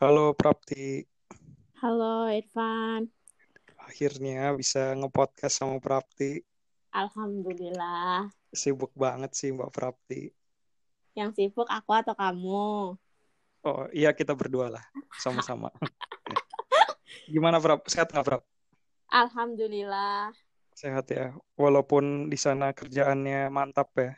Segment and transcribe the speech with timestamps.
[0.00, 1.04] Halo Prapti,
[1.76, 3.12] Halo Irfan,
[3.76, 6.40] akhirnya bisa ngepodcast sama Prapti.
[6.88, 8.32] Alhamdulillah.
[8.56, 10.32] Sibuk banget sih Mbak Prapti.
[11.12, 12.96] Yang sibuk aku atau kamu?
[13.60, 14.84] Oh iya kita berdua lah,
[15.20, 15.68] sama-sama.
[17.28, 17.84] Gimana Prap?
[17.92, 18.42] Sehat nggak Prap?
[19.12, 20.32] Alhamdulillah.
[20.72, 24.16] Sehat ya, walaupun di sana kerjaannya mantap ya.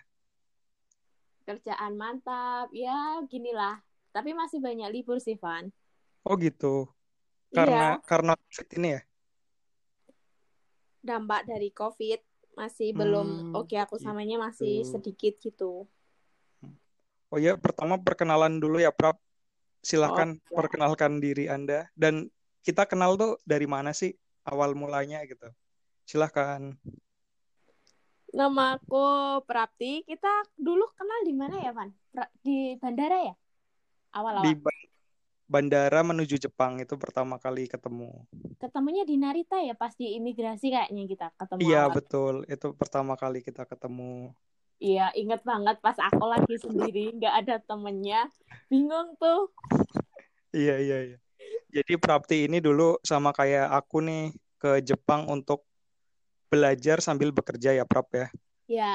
[1.43, 3.83] Kerjaan mantap, ya ginilah.
[4.13, 5.73] Tapi masih banyak libur sih, Van.
[6.23, 6.87] Oh gitu,
[7.51, 9.03] Iya, karena karena COVID ini ya.
[11.03, 12.21] dampak dari COVID
[12.55, 14.91] masih belum Hmm, oke aku samanya masih gitu.
[14.95, 15.73] sedikit gitu.
[17.33, 19.17] Oh iya, pertama perkenalan dulu ya Prap.
[19.17, 19.23] Oh,
[19.83, 20.55] Silahkan ya.
[20.55, 21.91] perkenalkan diri Anda.
[21.99, 22.31] Dan
[22.63, 24.15] kita kenal tuh dari mana sih
[24.47, 25.51] awal mulanya gitu.
[26.07, 26.77] Silahkan.
[28.31, 29.05] Nama aku
[29.43, 30.07] Prapti.
[30.07, 31.91] Kita dulu kenal di mana ya, Van?
[32.15, 33.35] Pra- Di bandara ya?
[34.13, 34.61] Di Awal-awal.
[34.61, 34.89] ba-
[35.49, 38.13] bandara menuju Jepang itu pertama kali ketemu.
[38.61, 41.97] Ketemunya di Narita ya, pas di imigrasi kayaknya kita ketemu Iya awal.
[41.97, 44.37] betul, itu pertama kali kita ketemu.
[44.83, 48.29] Iya, inget banget pas aku lagi sendiri, nggak ada temennya.
[48.69, 49.49] Bingung tuh.
[50.53, 51.19] Iya iya iya.
[51.73, 55.65] Jadi Prapti ini dulu sama kayak aku nih ke Jepang untuk
[56.53, 58.29] belajar sambil bekerja ya Prap ya.
[58.69, 58.93] Ya,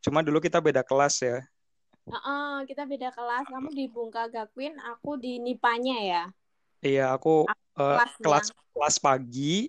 [0.00, 1.44] Cuma dulu kita beda kelas ya.
[2.08, 3.44] Heeh, kita beda kelas.
[3.44, 6.22] Kamu di Bungka Gakwin, aku di Nipanya ya.
[6.80, 9.68] Iya aku Aku eh, kelas kelas pagi,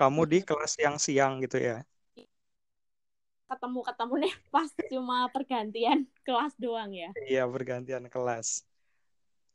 [0.00, 1.84] kamu di kelas yang siang gitu ya.
[3.50, 7.12] Ketemu-ketemu nih pas cuma pergantian kelas doang ya.
[7.28, 8.64] Iya bergantian kelas.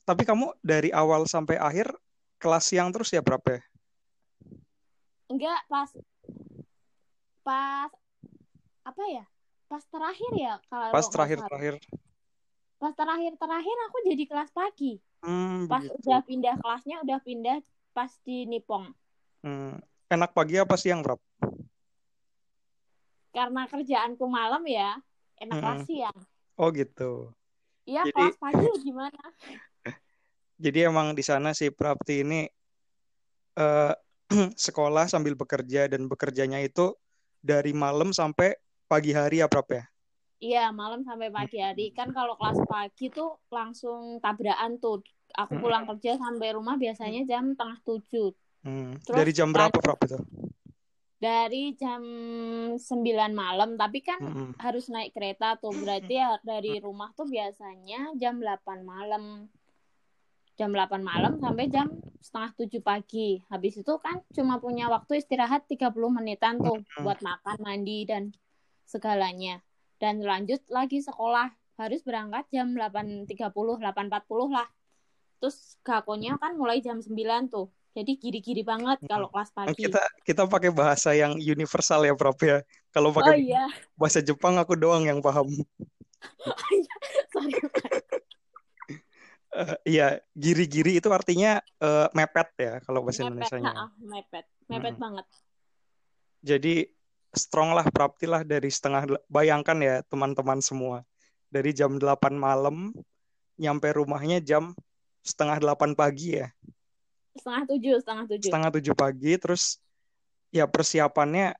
[0.06, 1.90] Tapi kamu dari awal sampai akhir
[2.38, 3.60] kelas siang terus ya Prap ya?
[5.26, 5.90] Enggak, pas
[7.42, 7.90] pas
[8.86, 9.26] apa ya?
[9.70, 11.50] Pas terakhir ya kalau Pas nggak salah.
[11.50, 11.76] terakhir-terakhir.
[12.82, 14.92] Pas terakhir-terakhir aku jadi kelas pagi.
[15.24, 15.98] Hmm, Pas begitu.
[16.00, 17.58] udah pindah kelasnya udah pindah
[17.96, 18.86] pas di Nipong.
[19.46, 19.78] Hmm,
[20.10, 21.20] enak pagi apa siang Prap?
[23.36, 24.96] Karena kerjaanku malam ya,
[25.44, 25.88] enak kelas Mm-mm.
[25.88, 26.18] siang.
[26.56, 27.36] Oh gitu.
[27.90, 29.24] Iya, Jadi kelas pagi gimana?
[30.64, 32.42] jadi emang di sana si Prapti ini
[33.60, 33.94] eh,
[34.66, 36.96] sekolah sambil bekerja dan bekerjanya itu
[37.46, 39.84] dari malam sampai pagi hari ya Prap ya.
[40.38, 41.90] Iya, malam sampai pagi hari.
[41.96, 45.02] Kan kalau kelas pagi tuh langsung tabrakan tuh.
[45.36, 46.00] Aku pulang Mm-mm.
[46.00, 48.32] kerja sampai rumah biasanya jam tengah tujuh.
[48.64, 50.20] Hmm, Terus Dari jam berapa Prap itu?
[51.16, 52.04] dari jam
[52.78, 53.80] 9 malam.
[53.80, 54.54] Tapi kan Mm-mm.
[54.62, 55.74] harus naik kereta tuh.
[55.74, 59.50] Berarti ya dari rumah tuh biasanya jam 8 malam.
[60.56, 61.90] Jam 8 malam sampai jam
[62.22, 63.42] setengah 7 pagi.
[63.50, 67.04] Habis itu kan cuma punya waktu istirahat 30 menitan tuh Mm-mm.
[67.04, 68.32] buat makan, mandi, dan
[68.86, 69.60] segalanya.
[70.00, 71.52] Dan lanjut lagi sekolah.
[71.76, 73.84] Harus berangkat jam 8.30, 8.40
[74.48, 74.68] lah.
[75.44, 77.68] Terus gakonya kan mulai jam 9 tuh.
[77.96, 79.88] Jadi giri-giri banget kalau kelas pagi.
[79.88, 82.60] Kita kita pakai bahasa yang universal ya Prap ya.
[82.92, 85.48] Kalau Oh pakai iya, bahasa Jepang aku doang yang paham.
[87.34, 87.56] sorry.
[89.56, 93.72] Eh, Iya, giri-giri itu artinya eh, mepet ya kalau bahasa Mepet, Indonesianya.
[93.72, 94.46] ha mepet.
[94.68, 95.04] Mepet Mm-mm.
[95.04, 95.26] banget.
[96.44, 96.76] Jadi
[97.36, 101.04] strong lah Prapti lah dari setengah bayangkan ya teman-teman semua.
[101.52, 102.92] Dari jam 8 malam
[103.56, 104.76] nyampe rumahnya jam
[105.24, 106.52] setengah 8 pagi ya.
[107.36, 108.48] Setengah tujuh, setengah tujuh.
[108.48, 109.80] Setengah 7 pagi terus
[110.52, 111.56] ya persiapannya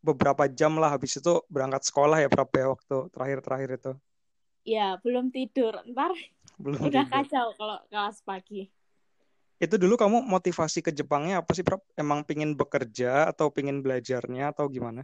[0.00, 3.92] beberapa jam lah habis itu berangkat sekolah ya Prap ya waktu terakhir-terakhir itu.
[4.64, 5.80] Ya, belum tidur.
[5.88, 6.12] Ntar
[6.60, 7.12] Belum udah tidur.
[7.12, 8.68] kacau kalau kelas pagi.
[9.64, 11.82] Itu dulu kamu motivasi ke Jepangnya apa sih Prap?
[12.02, 15.02] Emang pingin bekerja atau pingin belajarnya atau gimana?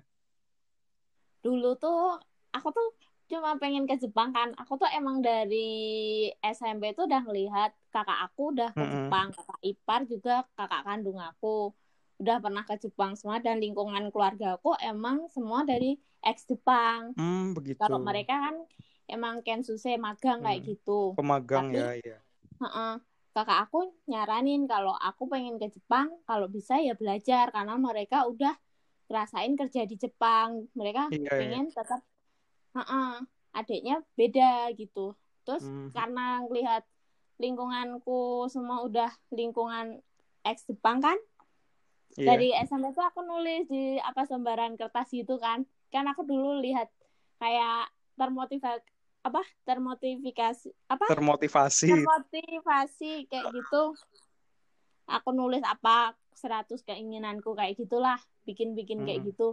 [1.44, 1.96] Dulu tuh
[2.56, 2.86] aku tuh
[3.30, 4.48] cuma pengen ke Jepang kan.
[4.60, 5.56] Aku tuh emang dari
[6.42, 8.92] SMP tuh udah ngelihat kakak aku udah ke Mm-mm.
[8.92, 11.72] Jepang, kakak ipar juga kakak kandung aku
[12.20, 15.86] udah pernah ke Jepang semua dan lingkungan keluarga aku emang semua dari
[16.24, 17.12] ex Jepang.
[17.16, 17.80] Hmm, begitu.
[17.80, 18.56] Kalau mereka kan
[19.10, 20.92] emang kensuse magang kayak Hmm, gitu.
[21.16, 22.18] Pemagang Tapi ya, ya.
[22.62, 22.92] heeh,
[23.36, 28.56] kakak aku nyaranin kalau aku pengen ke Jepang, kalau bisa ya belajar karena mereka udah
[29.12, 30.64] ngerasain kerja di Jepang.
[30.72, 31.28] Mereka Iya, iya.
[31.36, 32.00] pengen tetap
[32.72, 33.12] heeh,
[33.52, 35.12] adiknya beda gitu.
[35.44, 36.88] Terus Hmm, karena ngelihat
[37.36, 40.00] lingkunganku semua udah lingkungan
[40.40, 41.20] ex Jepang kan,
[42.16, 42.24] iya.
[42.32, 45.68] dari SMP tuh aku nulis di apa sembaran kertas gitu kan.
[45.92, 46.88] Kan aku dulu lihat
[47.36, 48.95] kayak termotivasi
[49.26, 51.04] apa termotivasi apa?
[51.10, 51.90] Termotivasi.
[51.90, 53.82] termotivasi kayak gitu.
[55.10, 58.18] Aku nulis apa 100 keinginanku kayak gitulah.
[58.46, 59.48] Bikin-bikin kayak Hmm, gitu.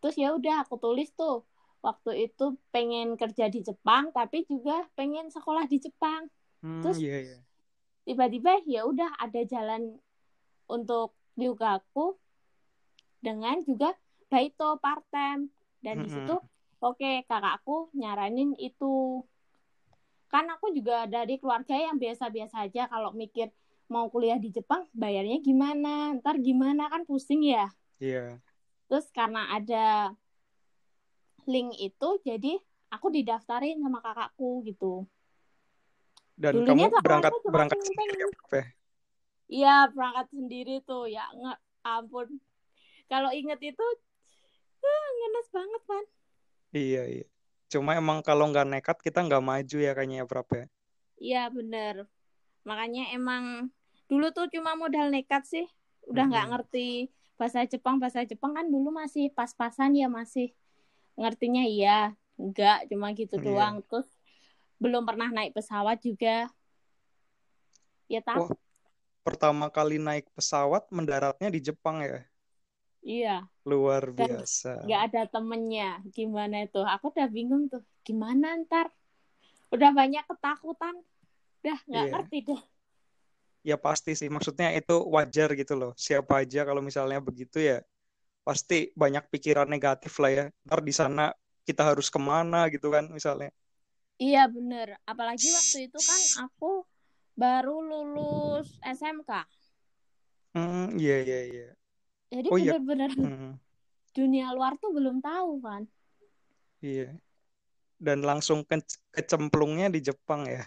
[0.00, 1.44] Terus ya udah aku tulis tuh.
[1.84, 6.32] Waktu itu pengen kerja di Jepang tapi juga pengen sekolah di Jepang.
[6.64, 7.38] Hmm, terus iya, iya.
[8.08, 10.00] tiba-tiba ya udah ada jalan
[10.64, 12.16] untuk Ryugaku
[13.20, 13.92] dengan juga
[14.32, 15.52] Baito part time.
[15.84, 16.40] Dan di situ
[16.84, 19.24] oke okay, kakakku nyaranin itu
[20.28, 23.48] kan aku juga dari keluarga yang biasa-biasa aja kalau mikir
[23.88, 28.30] mau kuliah di Jepang bayarnya gimana ntar gimana kan pusing ya iya yeah.
[28.92, 30.12] terus karena ada
[31.48, 32.60] link itu jadi
[32.92, 35.08] aku didaftarin sama kakakku gitu
[36.34, 38.28] dan Dulunya kamu berangkat berangkat sendiri ya?
[39.44, 42.28] Iya berangkat sendiri tuh ya nggak ampun.
[43.06, 43.86] Kalau inget itu
[44.82, 46.04] uh, ngenes banget kan.
[46.74, 47.26] Iya iya.
[47.70, 50.64] Cuma emang kalau nggak nekat kita nggak maju ya kayaknya ya Prap ya.
[51.16, 52.10] Iya bener.
[52.66, 53.70] Makanya emang
[54.10, 55.66] dulu tuh cuma modal nekat sih.
[56.10, 56.60] Udah nggak mm -hmm.
[56.66, 56.88] ngerti
[57.34, 60.54] bahasa Jepang bahasa Jepang kan dulu masih pas-pasan ya masih
[61.18, 63.46] ngertinya iya enggak cuma gitu iya.
[63.46, 64.06] doang terus
[64.78, 66.50] belum pernah naik pesawat juga
[68.10, 68.50] ya tahu oh,
[69.26, 72.22] pertama kali naik pesawat mendaratnya di Jepang ya
[73.04, 73.44] iya.
[73.68, 74.82] Luar Dan biasa.
[74.88, 76.00] nggak ada temennya.
[76.10, 76.80] Gimana itu?
[76.80, 77.84] Aku udah bingung tuh.
[78.02, 78.88] Gimana ntar?
[79.70, 80.96] Udah banyak ketakutan.
[81.62, 82.12] Udah nggak iya.
[82.12, 82.62] ngerti deh.
[83.64, 84.32] Ya pasti sih.
[84.32, 85.92] Maksudnya itu wajar gitu loh.
[85.96, 87.84] Siapa aja kalau misalnya begitu ya
[88.44, 90.44] pasti banyak pikiran negatif lah ya.
[90.68, 91.32] Ntar di sana
[91.64, 93.52] kita harus ke mana gitu kan misalnya.
[94.14, 96.86] Iya bener, apalagi waktu itu kan aku
[97.34, 99.42] baru lulus SMK.
[100.54, 101.68] Hmm, iya iya iya.
[102.32, 103.28] Jadi oh, bener-bener iya.
[103.28, 103.52] hmm.
[104.14, 105.82] dunia luar tuh belum tahu kan.
[106.84, 107.16] Iya.
[107.98, 108.80] Dan langsung ke
[109.14, 110.64] kecemplungnya di Jepang ya.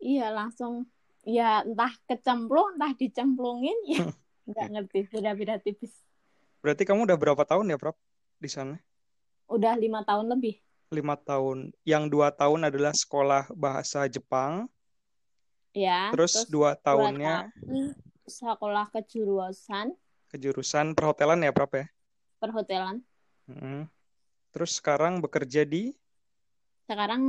[0.00, 0.88] Iya langsung
[1.28, 4.08] ya entah kecemplung entah dicemplungin ya
[4.48, 5.92] nggak ngerti beda-beda tipis.
[6.64, 7.96] Berarti kamu udah berapa tahun ya Prof
[8.40, 8.80] di sana?
[9.46, 10.56] Udah lima tahun lebih
[10.90, 11.70] lima tahun.
[11.86, 14.66] Yang dua tahun adalah sekolah bahasa Jepang.
[15.70, 16.10] Ya.
[16.10, 17.94] Terus, terus dua tahunnya tahun
[18.26, 18.90] sekolah
[20.30, 20.94] kejurusan.
[20.94, 21.86] Kejurusan perhotelan ya, Prap ya?
[22.38, 23.02] Perhotelan.
[23.50, 23.90] Hmm.
[24.54, 25.90] Terus sekarang bekerja di?
[26.86, 27.22] Sekarang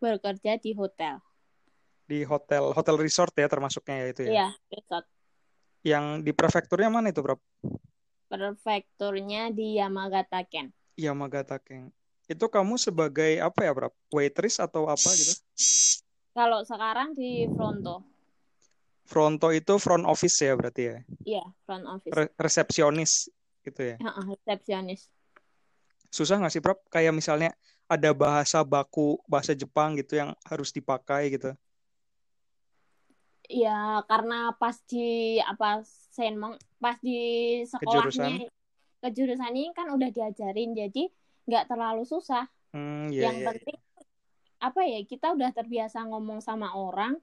[0.00, 1.20] bekerja di hotel.
[2.08, 4.30] Di hotel, hotel resort ya termasuknya ya itu ya?
[4.32, 5.06] Iya, resort.
[5.84, 7.40] Yang di prefekturnya mana itu, Prap?
[8.32, 10.72] Prefekturnya di Yamagata Ken.
[10.96, 11.92] Yamagata Ken
[12.28, 13.88] itu kamu sebagai apa ya, Bro?
[14.12, 15.32] Waitress atau apa gitu?
[16.36, 18.04] Kalau sekarang di Fronto.
[19.08, 20.96] Fronto itu front office ya berarti ya?
[21.24, 22.12] Iya, front office.
[22.12, 23.32] Re resepsionis
[23.64, 23.96] gitu ya?
[24.28, 25.08] resepsionis.
[26.12, 26.76] Susah nggak sih, Bro?
[26.92, 27.56] Kayak misalnya
[27.88, 31.56] ada bahasa baku, bahasa Jepang gitu yang harus dipakai gitu.
[33.48, 35.80] Ya, karena pas di apa
[36.12, 38.32] senmong pas di sekolahnya kejurusan,
[39.00, 41.08] kejurusan ini kan udah diajarin jadi
[41.48, 42.44] nggak terlalu susah.
[42.76, 43.76] Hmm, yeah, yang yeah, penting
[44.60, 47.16] apa ya kita udah terbiasa ngomong sama orang,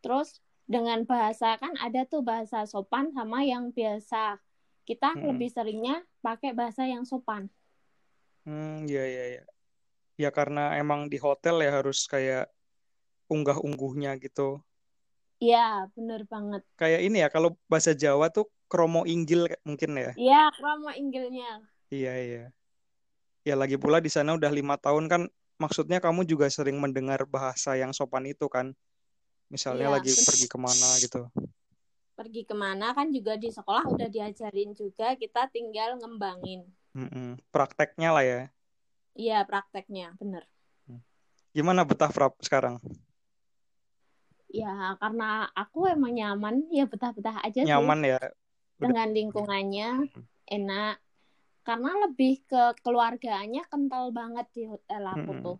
[0.00, 4.40] terus dengan bahasa kan ada tuh bahasa sopan sama yang biasa.
[4.84, 5.24] Kita hmm.
[5.32, 7.48] lebih seringnya pakai bahasa yang sopan.
[8.44, 9.44] Hmm, ya ya ya.
[10.14, 12.52] Ya karena emang di hotel ya harus kayak
[13.32, 14.60] unggah-ungguhnya gitu.
[15.42, 16.62] Iya, bener banget.
[16.78, 20.12] Kayak ini ya, kalau bahasa Jawa tuh kromo inggil mungkin ya.
[20.14, 21.64] Iya, kromo inggilnya.
[21.90, 22.44] Iya, iya
[23.44, 25.22] ya lagi pula di sana udah lima tahun kan
[25.60, 28.72] maksudnya kamu juga sering mendengar bahasa yang sopan itu kan
[29.48, 31.20] misalnya ya, lagi pergi ke mana gitu.
[32.14, 36.64] Pergi ke mana kan juga di sekolah udah diajarin juga kita tinggal ngembangin.
[36.94, 37.42] Mm-mm.
[37.50, 38.40] prakteknya lah ya.
[39.18, 40.46] Iya prakteknya bener.
[41.54, 42.78] Gimana betah prap sekarang?
[44.50, 46.70] Ya karena aku emang nyaman.
[46.70, 48.10] Ya betah-betah aja nyaman sih.
[48.14, 48.22] ya
[48.78, 49.88] dengan lingkungannya
[50.50, 50.96] enak.
[51.64, 55.42] Karena lebih ke keluarganya kental banget di hotel aku hmm.
[55.42, 55.58] tuh.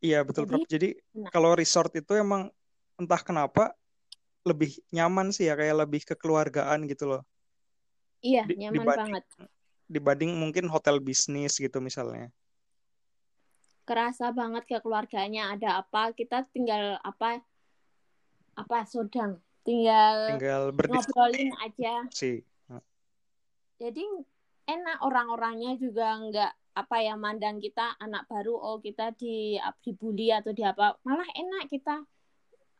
[0.00, 0.88] Iya betul Jadi, Jadi
[1.20, 1.28] nah.
[1.28, 2.48] kalau resort itu emang
[2.96, 3.76] entah kenapa
[4.48, 7.22] lebih nyaman sih ya kayak lebih kekeluargaan gitu loh.
[8.24, 9.24] Iya di, nyaman dibanding, banget.
[9.88, 12.32] Dibanding mungkin hotel bisnis gitu misalnya.
[13.84, 17.44] Kerasa banget kekeluarganya ada apa kita tinggal apa
[18.56, 22.08] apa sodang tinggal, tinggal ngobrolin aja.
[22.12, 22.40] Sih.
[23.80, 24.04] Jadi
[24.68, 30.54] enak orang-orangnya juga nggak apa ya mandang kita anak baru oh kita di dibully atau
[30.54, 32.06] di apa malah enak kita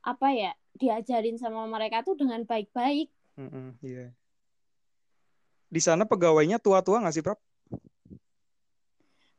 [0.06, 3.12] apa ya diajarin sama mereka tuh dengan baik-baik.
[3.36, 4.10] Mm -hmm, yeah.
[5.70, 7.38] Di sana pegawainya tua-tua nggak sih, Prab?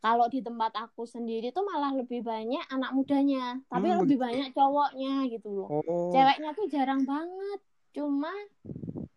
[0.01, 4.49] Kalau di tempat aku sendiri tuh malah lebih banyak anak mudanya, tapi hmm, lebih banyak
[4.49, 5.67] cowoknya gitu loh.
[5.69, 6.09] Oh.
[6.09, 7.59] Ceweknya tuh jarang banget.
[7.93, 8.33] Cuma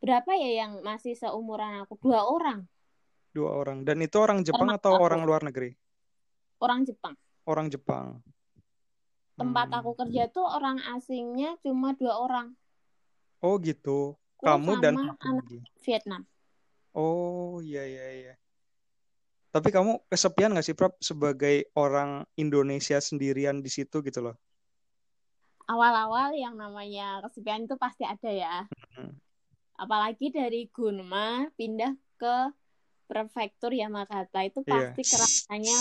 [0.05, 1.97] berapa ya yang masih seumuran aku?
[2.05, 2.69] Dua orang.
[3.35, 3.83] Dua orang.
[3.83, 5.05] Dan itu orang Jepang atau aku.
[5.05, 5.75] orang luar negeri?
[6.63, 7.19] Orang Jepang.
[7.45, 8.23] Orang Jepang.
[9.35, 9.83] tempat Hmm.
[9.83, 12.55] aku kerja tuh orang asingnya cuma dua orang
[13.43, 14.15] Oh gitu.
[14.39, 15.45] aku Kamu dan sama satu anak.
[15.83, 16.23] Vietnam
[16.95, 18.35] Oh iya iya iya.
[19.51, 24.39] Tapi kamu kesepian nggak sih, Prab, sebagai orang Indonesia sendirian di situ gitu loh?
[25.65, 29.19] awal-awal yang namanya kesepian itu pasti ada ya Hmm.
[29.75, 32.55] apalagi dari Gunma pindah ke
[33.07, 34.93] prefektur Yamagata itu Iya.
[34.93, 35.79] pasti kerasanya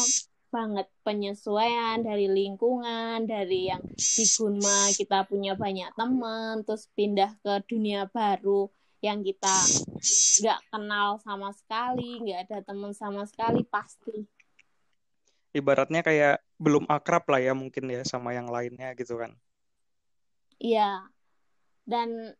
[0.53, 7.65] banget penyesuaian dari lingkungan dari yang di Gunma kita punya banyak teman terus pindah ke
[7.65, 8.69] dunia baru
[9.01, 9.49] yang kita
[10.45, 14.29] nggak kenal sama sekali nggak ada teman sama sekali pasti
[15.53, 19.37] Ibaratnya kayak belum akrab lah ya mungkin ya sama yang lainnya gitu kan.
[20.57, 21.05] iya
[21.85, 22.33] dan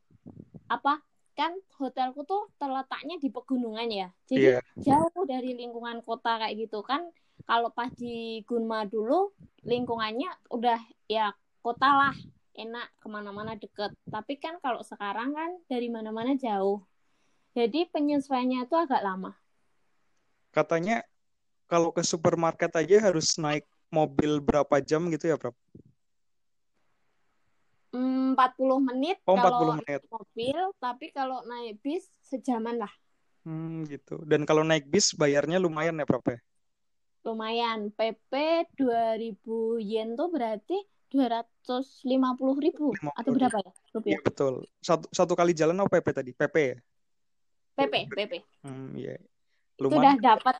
[0.65, 4.09] apa kan hotelku tuh terletaknya di pegunungan ya.
[4.29, 7.09] Jadi jauh dari lingkungan kota kayak gitu kan.
[7.43, 9.33] Kalau pas di Gunma dulu
[9.65, 11.33] lingkungannya udah ya
[11.65, 12.15] kota lah.
[12.53, 13.97] Enak ke mana-mana deket.
[14.05, 16.85] Tapi kan kalau sekarang kan dari mana-mana jauh.
[17.57, 19.33] Jadi penyesuaiannya itu agak lama.
[20.53, 21.01] Katanya
[21.65, 25.57] kalau ke supermarket aja harus naik mobil berapa jam gitu ya, Prab?
[27.93, 29.87] Hmm, 40 menit Oh, kalau 40 menit.
[29.87, 32.93] naik mobil tapi kalau naik bis sejaman lah
[33.47, 34.13] Hmm, gitu.
[34.31, 36.37] Dan kalau naik bis bayarnya lumayan ya, Prab ya?
[37.27, 38.31] lumayan PP
[38.79, 40.75] 2000 yen tuh berarti
[41.11, 44.53] 250 ribu 50 atau berapa ya Iya, rupiah betul.
[44.83, 46.31] Satu, satu kali jalan apa PP tadi?
[46.35, 46.77] PP ya?
[47.77, 48.33] PP PP
[48.63, 49.15] Hmm, iya.
[49.15, 49.99] itu Lumayan.
[49.99, 50.55] udah dapat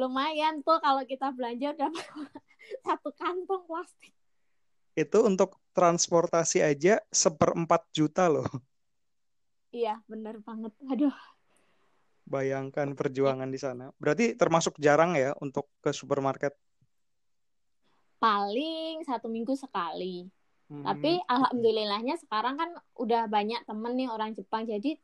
[0.00, 1.90] lumayan tuh kalau kita belanja udah
[2.86, 4.12] satu kantong plastik
[4.96, 8.48] Itu untuk transportasi aja seperempat juta loh.
[9.78, 11.16] iya bener banget aduh
[12.34, 13.86] Bayangkan perjuangan di sana.
[14.00, 16.52] Berarti termasuk jarang ya untuk ke supermarket.
[18.22, 20.30] paling satu minggu sekali
[20.70, 24.96] Hmm, tapi alhamdulillahnya sekarang kan udah banyak temen nih orang Jepang jadi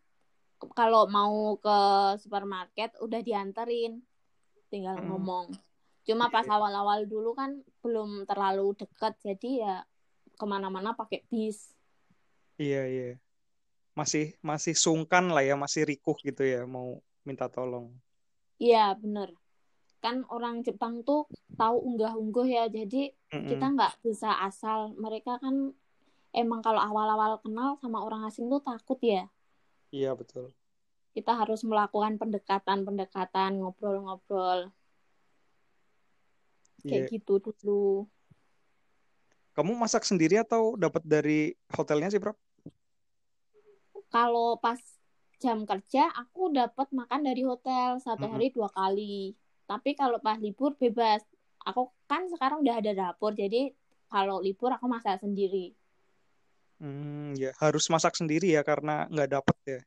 [0.75, 1.79] kalau mau ke
[2.23, 4.01] supermarket udah dianterin
[4.71, 5.07] tinggal Hmm.
[5.13, 5.47] ngomong
[6.07, 6.55] cuma pas Iya.
[6.57, 9.77] awal-awal dulu kan belum terlalu deket jadi ya
[10.38, 11.75] ke mana-mana pakai bis
[12.59, 13.09] Iya, iya.
[13.99, 17.92] Masih masih sungkan lah ya, masih rikuh gitu ya mau minta tolong.
[18.59, 19.30] iya bener
[20.02, 23.47] kan orang Jepang tuh tahu unggah-ungguh ya jadi Mm-mm.
[23.50, 25.75] kita nggak bisa asal mereka kan
[26.35, 29.30] emang kalau awal-awal kenal sama orang asing tuh takut ya
[29.95, 30.50] Iya, betul.
[31.14, 34.71] kita harus melakukan pendekatan-pendekatan ngobrol-ngobrol
[36.87, 38.07] kayak gitu dulu
[39.59, 42.33] Kamu masak sendiri atau dapat dari hotelnya sih, Bro?
[44.15, 44.81] kalau pas
[45.43, 48.33] jam kerja aku dapat makan dari hotel satu Mm-mm.
[48.33, 49.17] hari dua kali
[49.71, 51.23] tapi kalau pas libur bebas
[51.69, 53.61] aku kan sekarang udah ada dapur jadi
[54.12, 55.67] kalau libur aku masak sendiri
[56.83, 59.81] Hmm, ya harus masak sendiri ya karena nggak dapet ya.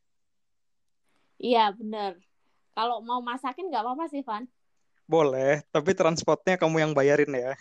[1.47, 2.11] iya bener
[2.75, 4.43] kalau mau masakin nggak apa-apa sih Van
[5.13, 7.51] Boleh, tapi transportnya kamu yang bayarin ya.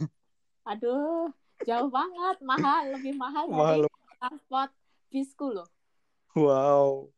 [0.70, 1.32] aduh
[1.66, 3.84] jauh banget mahal lebih mahal Mahal.
[3.84, 4.70] dari transport
[5.10, 5.68] bisku loh
[6.30, 7.10] Wow.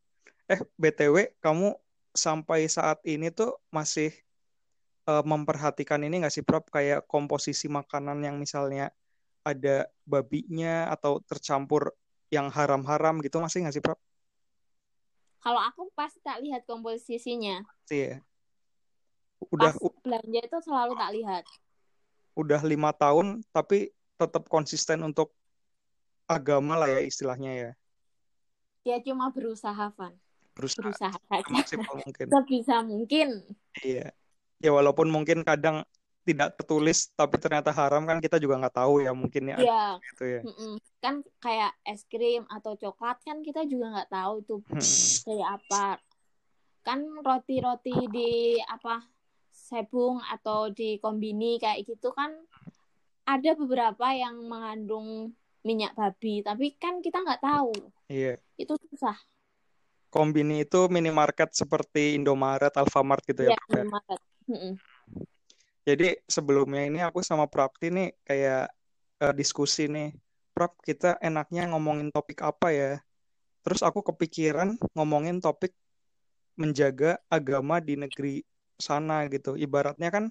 [0.48, 1.76] Eh, BTW, kamu
[2.16, 4.08] sampai saat ini tuh masih
[5.04, 6.64] eh, memperhatikan ini nggak sih, Prof?
[6.72, 8.88] Kayak komposisi makanan yang misalnya
[9.44, 11.92] ada babinya atau tercampur
[12.32, 14.00] yang haram-haram gitu masih nggak sih, Prof?
[15.42, 18.16] kalau aku pasti tak lihat komposisinya Sih ya.
[19.50, 21.44] Udah pas belanja itu selalu tak lihat
[22.32, 25.34] udah lima tahun tapi tetap konsisten untuk
[26.24, 27.70] agama lah ya istilahnya ya.
[28.82, 30.14] dia cuma berusaha Van
[30.52, 32.26] Berusaha berusaha saja semaksimal mungkin.
[32.28, 33.28] sebisa mungkin
[33.80, 34.12] Iya.
[34.62, 35.82] Ya walaupun mungkin kadang
[36.22, 40.22] tidak tertulis tapi ternyata haram kan kita juga nggak tahu ya mungkin ya ya gitu
[40.22, 40.40] ya.
[41.02, 44.86] kan kayak es krim atau coklat kan kita juga nggak tahu itu Hmm.
[45.26, 45.84] kayak apa
[46.86, 48.30] kan roti-roti di
[48.62, 49.02] apa
[49.50, 52.30] sebung atau di kombini kayak gitu kan
[53.22, 57.72] ada beberapa yang mengandung minyak babi tapi kan kita nggak tahu
[58.10, 58.36] Iya.
[58.58, 59.14] itu susah
[60.12, 63.56] Kombini itu minimarket seperti Indomaret, Alfamart gitu ya.
[63.56, 63.84] ya Prof, ya.
[63.88, 64.20] Maret.
[64.44, 64.72] Mm-mm.
[65.88, 68.68] Jadi sebelumnya ini aku sama Prapti nih kayak
[69.24, 70.12] eh, diskusi nih.
[70.52, 72.92] Prap, kita enaknya ngomongin topik apa ya?
[73.64, 75.72] Terus aku kepikiran ngomongin topik
[76.60, 78.44] menjaga agama di negeri
[78.76, 79.56] sana gitu.
[79.56, 80.28] Ibaratnya kan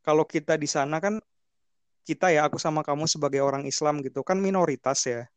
[0.00, 1.20] kalau kita di sana kan
[2.08, 5.28] kita ya aku sama kamu sebagai orang Islam gitu kan minoritas ya.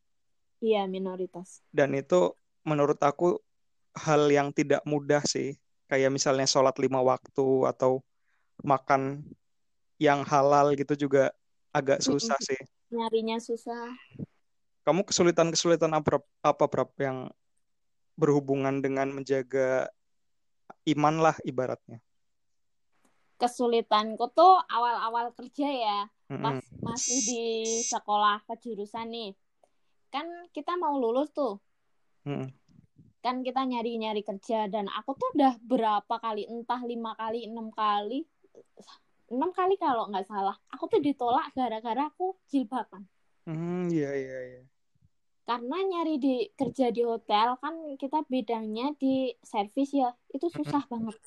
[0.64, 2.32] iya minoritas Dan itu
[2.64, 3.44] menurut aku
[3.92, 5.60] hal yang tidak mudah sih.
[5.92, 8.00] Kayak misalnya sholat lima waktu atau
[8.64, 9.28] makan
[10.00, 11.36] yang halal gitu juga
[11.76, 12.58] agak susah sih.
[12.92, 13.96] nyarinya susah
[14.82, 17.20] kamu kesulitan-kesulitan apa apa berapa yang
[18.18, 19.88] berhubungan dengan menjaga
[20.90, 22.02] iman lah ibaratnya
[23.42, 26.00] kesulitanku tuh awal-awal kerja ya.
[26.30, 27.46] Pas masih di
[27.82, 29.34] sekolah kejurusan nih.
[30.14, 31.58] Kan kita mau lulus tuh.
[32.22, 32.54] Mm-mm.
[33.26, 34.70] kan kita nyari-nyari kerja.
[34.70, 38.30] Dan aku tuh udah berapa kali entah lima kali enam kali.
[39.34, 40.54] Enam kali kalau nggak salah.
[40.70, 43.10] Aku tuh ditolak gara-gara aku jilbaban.
[43.50, 44.64] Hmm, iya iya iya.
[45.42, 50.14] karena nyari di kerja di hotel kan kita bidangnya di servis ya.
[50.30, 51.18] Itu susah banget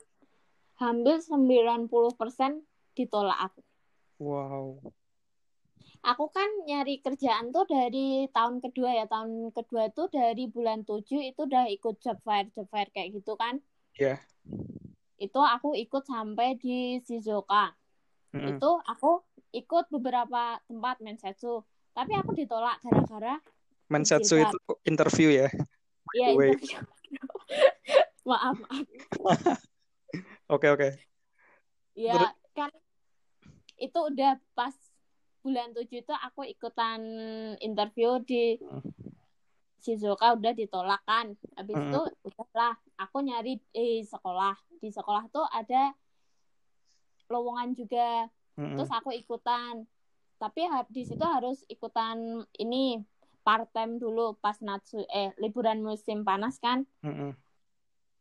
[0.84, 1.88] hampir 90%
[2.92, 3.60] ditolak aku
[4.20, 4.78] Wow.
[6.04, 11.02] aku kan nyari kerjaan tuh dari tahun kedua ya tahun kedua tuh dari bulan 7
[11.24, 13.58] itu udah ikut job fair job fair kayak gitu kan
[13.96, 14.20] Iya.
[15.16, 17.72] itu aku ikut sampai di Shizuoka
[18.34, 18.58] Mm-mm.
[18.58, 23.38] itu aku ikut beberapa tempat mensetsu tapi aku ditolak gara-gara
[23.86, 25.48] Mensetsu itu interview ya.
[26.18, 26.52] ya way.
[26.54, 26.82] interview
[28.28, 28.86] maaf maaf
[30.48, 30.88] Oke oke.
[31.94, 32.70] ya Terus- kan
[33.76, 34.74] itu udah pas
[35.42, 37.00] bulan 7 itu aku ikutan
[37.60, 38.58] interview di.
[39.84, 41.92] Shizuoka udah ditolak kan habis Mm-mm.
[41.92, 45.92] itu udahlah aku nyari di sekolah di sekolah tuh ada
[47.28, 48.24] lowongan juga
[48.56, 48.80] Mm-mm.
[48.80, 49.84] terus aku ikutan
[50.40, 52.16] tapi di situ harus ikutan
[52.56, 53.04] ini
[53.44, 57.36] part time dulu pas natsu eh liburan musim panas kan Mm-mm.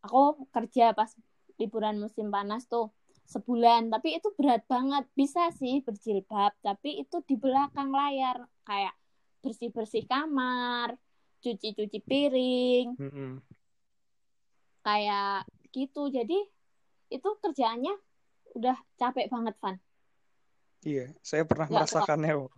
[0.03, 1.15] aku kerja pas
[1.57, 2.89] liburan musim panas tuh
[3.23, 8.93] sebulan tapi itu berat banget bisa sih berjilbab tapi itu di belakang layar kayak
[9.39, 10.95] bersih bersih kamar
[11.39, 13.39] cuci cuci piring Mm-mm.
[14.83, 16.39] kayak gitu jadi
[17.09, 17.95] itu kerjaannya
[18.53, 19.77] udah capek banget Van
[20.83, 22.31] Iya, saya pernah Nggak merasakannya.
[22.43, 22.51] kok.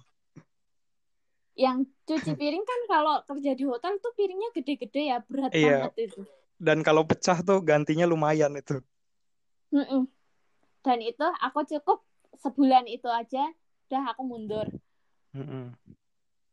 [1.56, 5.88] yang cuci piring kan kalau kerja di hotel tuh piringnya gede-gede ya berat Iya.
[5.88, 6.22] banget itu
[6.60, 8.80] Dan kalau pecah tuh gantinya lumayan itu.
[9.76, 10.08] Mm-mm.
[10.86, 12.00] dan itu aku cukup
[12.44, 13.44] sebulan itu aja
[13.90, 14.68] udah aku mundur
[15.36, 15.76] Mm-mm.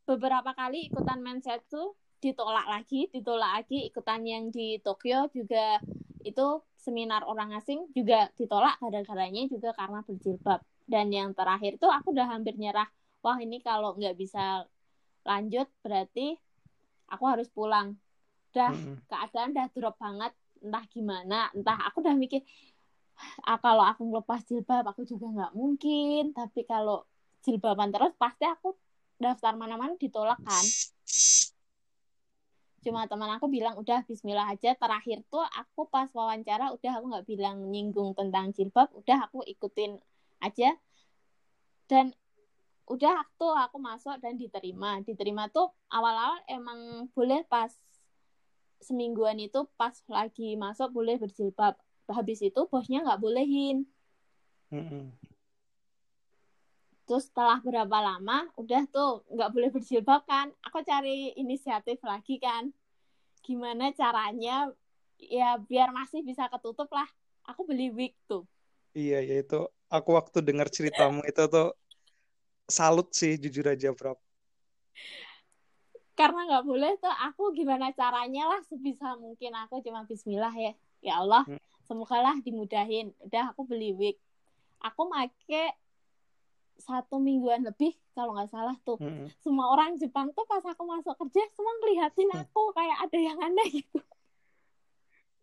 [0.09, 5.79] beberapa kali ikutan mensetsu ditolak lagi ditolak lagi ikutan yang di Tokyo juga
[6.23, 12.11] itu seminar orang asing juga ditolak gara-garanya juga karena berjilbab dan yang terakhir tuh aku
[12.15, 12.87] udah hampir nyerah
[13.23, 14.67] wah ini kalau nggak bisa
[15.23, 16.35] lanjut berarti
[17.13, 17.95] aku harus pulang
[18.53, 18.97] udah Mm-mm.
[19.09, 20.31] keadaan udah drop banget
[20.63, 22.45] entah gimana entah aku udah mikir
[23.45, 26.33] ah, kalau aku ngelepas jilbab aku juga nggak mungkin.
[26.33, 27.05] Tapi kalau
[27.43, 28.75] jilbaban terus pasti aku
[29.19, 30.65] daftar mana-mana ditolak kan.
[32.83, 34.75] Cuma teman aku bilang udah Bismillah aja.
[34.75, 39.95] Terakhir tuh aku pas wawancara udah aku nggak bilang nyinggung tentang jilbab udah aku ikutin
[40.43, 40.75] aja.
[41.87, 42.11] Dan
[42.83, 44.99] udah tuh aku masuk dan diterima.
[44.99, 47.71] Diterima tuh awal-awal emang boleh pas
[48.83, 51.79] semingguan itu pas lagi masuk boleh berjilbab
[52.11, 53.87] habis itu bosnya nggak bolehin
[54.69, 55.09] Mm-mm.
[57.07, 62.69] terus setelah berapa lama udah tuh nggak boleh berjilbab kan aku cari inisiatif lagi kan
[63.43, 64.71] gimana caranya
[65.17, 67.07] ya biar masih bisa ketutup lah
[67.47, 68.43] aku beli wig tuh
[68.93, 69.59] Iya, ya itu.
[69.89, 71.73] Aku waktu dengar ceritamu itu tuh
[72.69, 74.13] salut sih jujur aja, Bro.
[76.13, 81.13] Karena nggak boleh tuh aku gimana caranya lah sebisa mungkin aku cuma Bismillah ya ya
[81.19, 81.59] Allah Hmm.
[81.83, 84.15] semoga lah dimudahin udah aku beli wig
[84.79, 85.73] aku make
[86.77, 89.29] satu mingguan lebih kalau nggak salah tuh Mm-mm.
[89.39, 92.41] semua orang Jepang tuh pas aku masuk kerja semua ngeliatin Hmm.
[92.45, 93.99] aku kayak ada yang aneh gitu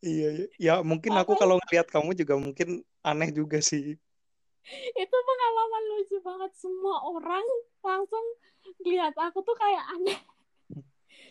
[0.00, 0.46] Iya, iya.
[0.56, 4.00] ya mungkin aku kalau ngeliat kamu juga mungkin aneh juga sih.
[4.96, 7.44] itu pengalaman lucu banget semua orang
[7.85, 8.24] langsung
[8.80, 10.16] lihat aku tuh kayak aneh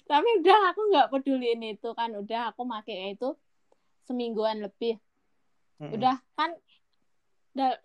[0.05, 3.33] tapi udah aku nggak peduliin itu kan udah aku pakai itu
[4.05, 4.97] semingguan lebih
[5.79, 5.95] Mm-mm.
[5.95, 6.53] udah kan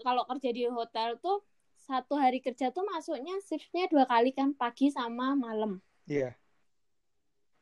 [0.01, 1.43] kalau kerja di hotel tuh
[1.85, 6.37] satu hari kerja tuh masuknya shiftnya dua kali kan pagi sama malam Iya,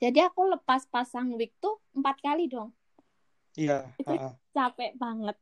[0.02, 2.70] jadi aku lepas pasang wig tuh empat kali dong
[3.58, 3.86] iya.
[3.98, 4.34] Itu- ha-ha.
[4.52, 5.36] capek banget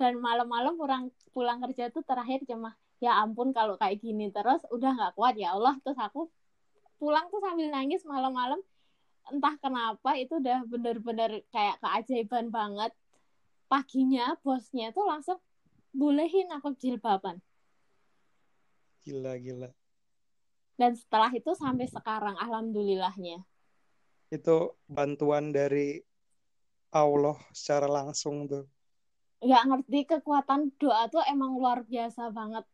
[0.00, 1.04] dan malam-malam pulang
[1.36, 2.72] pulang kerja tuh terakhir cuma
[3.04, 6.28] ya ampun kalau kayak gini terus udah nggak kuat ya Allah terus aku
[7.00, 8.60] pulang tuh sambil nangis malam-malam
[9.32, 12.92] entah kenapa itu udah bener-bener kayak keajaiban banget
[13.72, 15.38] paginya bosnya tuh langsung
[15.92, 17.36] bolehin aku jilbaban
[19.02, 19.68] Gila, gila.
[20.80, 23.38] dan setelah itu sampai sekarang alhamdulillahnya
[24.30, 25.98] Itu bantuan dari
[26.94, 28.64] Allah secara langsung tuh.
[29.40, 32.64] nggak ngerti kekuatan doa tuh emang luar biasa banget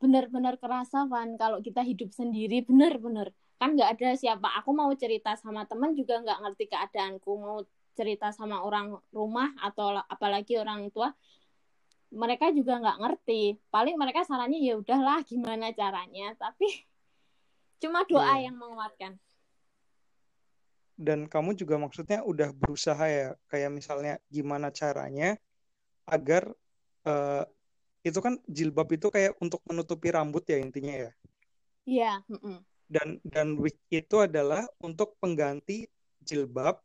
[0.00, 4.48] benar-benar kerasa kan kalau kita hidup sendiri benar-benar kan nggak ada siapa.
[4.64, 7.30] Aku mau cerita sama teman juga nggak ngerti keadaanku.
[7.36, 7.60] Mau
[7.92, 11.12] cerita sama orang rumah atau apalagi orang tua
[12.10, 13.60] mereka juga nggak ngerti.
[13.68, 16.32] Paling mereka sarannya ya udahlah gimana caranya?
[16.40, 16.66] Tapi
[17.84, 18.50] cuma doa yeah.
[18.50, 19.20] yang menguatkan.
[21.00, 23.36] Dan kamu juga maksudnya udah berusaha ya?
[23.48, 25.36] Kayak misalnya gimana caranya
[26.08, 26.48] agar
[27.04, 27.44] uh,
[28.00, 31.10] itu kan jilbab itu kayak untuk menutupi rambut ya intinya ya.
[31.84, 32.12] Iya.
[32.24, 32.60] Yeah.
[32.90, 35.86] Dan dan wig itu adalah untuk pengganti
[36.24, 36.80] jilbab.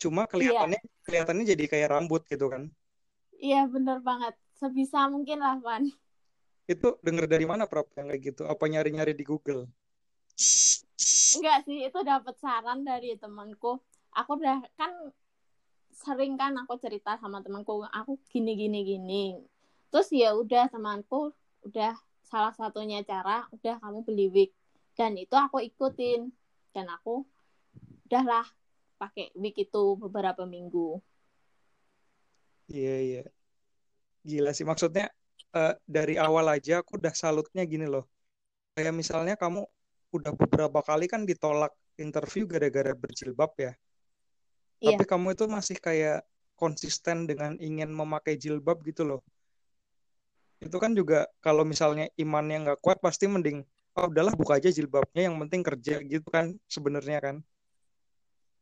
[0.00, 1.02] Cuma kelihatannya yeah.
[1.04, 2.70] kelihatannya jadi kayak rambut gitu kan.
[3.34, 4.38] Iya bener banget.
[4.56, 5.88] Sebisa mungkin lah Van.
[6.68, 8.42] Itu denger dari mana Prap yang kayak gitu?
[8.46, 9.66] Apa nyari-nyari di Google?
[11.40, 13.80] Enggak sih, itu dapat saran dari temanku.
[14.12, 14.92] Aku udah kan
[15.90, 19.24] sering kan aku cerita sama temanku, aku gini gini gini
[19.90, 21.34] terus ya udah temanku
[21.66, 21.92] udah
[22.24, 24.50] salah satunya cara udah kamu beli wig.
[24.94, 26.30] Dan itu aku ikutin.
[26.70, 27.26] Dan aku
[28.06, 28.46] udahlah
[28.96, 31.02] pakai wig itu beberapa minggu.
[32.70, 33.22] Iya iya.
[34.22, 35.10] Gila sih maksudnya
[35.56, 38.06] uh, dari awal aja aku udah salutnya gini loh.
[38.78, 39.66] Kayak misalnya kamu
[40.14, 43.74] udah beberapa kali kan ditolak interview gara-gara berjilbab ya.
[44.80, 44.96] Iya.
[44.96, 46.24] tapi kamu itu masih kayak
[46.56, 49.20] konsisten dengan ingin memakai jilbab gitu loh
[50.60, 53.64] itu kan juga kalau misalnya imannya nggak kuat pasti mending
[53.96, 57.36] oh udahlah buka aja jilbabnya yang penting kerja gitu kan sebenarnya kan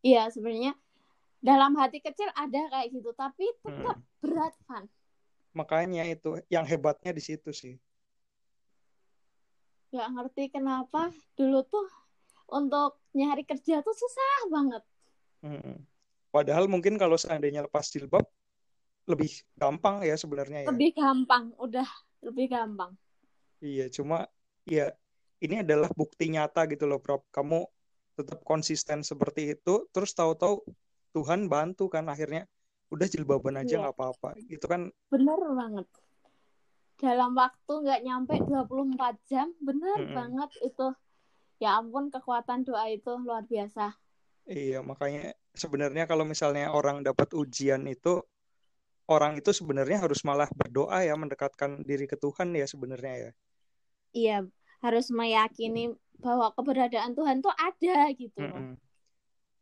[0.06, 0.78] iya sebenarnya
[1.42, 4.22] dalam hati kecil ada kayak gitu tapi tetap hmm.
[4.22, 4.86] berat kan
[5.54, 7.74] makanya itu yang hebatnya di situ sih
[9.90, 11.88] nggak ngerti kenapa dulu tuh
[12.54, 14.82] untuk nyari kerja tuh susah banget
[15.42, 15.76] hmm.
[16.30, 18.22] padahal mungkin kalau seandainya lepas jilbab
[19.08, 20.68] lebih gampang ya sebenarnya ya.
[20.68, 21.88] Lebih gampang, udah
[22.20, 22.92] lebih gampang.
[23.64, 24.28] Iya, cuma
[24.68, 24.92] ya
[25.40, 27.24] ini adalah bukti nyata gitu loh, Prof.
[27.32, 27.64] Kamu
[28.20, 30.60] tetap konsisten seperti itu, terus tahu-tahu
[31.16, 32.44] Tuhan bantu kan akhirnya
[32.92, 33.80] udah jilbaban aja iya.
[33.80, 34.00] nggak iya.
[34.04, 34.28] apa-apa.
[34.46, 35.86] Itu kan bener banget.
[36.98, 40.14] Dalam waktu nggak nyampe 24 jam, bener mm -mm.
[40.14, 40.88] banget itu.
[41.58, 43.94] Ya ampun kekuatan doa itu luar biasa.
[44.48, 48.22] Iya, makanya sebenarnya kalau misalnya orang dapat ujian itu
[49.08, 53.30] orang itu sebenarnya harus malah berdoa ya mendekatkan diri ke Tuhan ya sebenarnya ya.
[54.12, 54.38] Iya,
[54.84, 58.38] harus meyakini bahwa keberadaan Tuhan tuh ada gitu.
[58.38, 58.72] Mm -mm.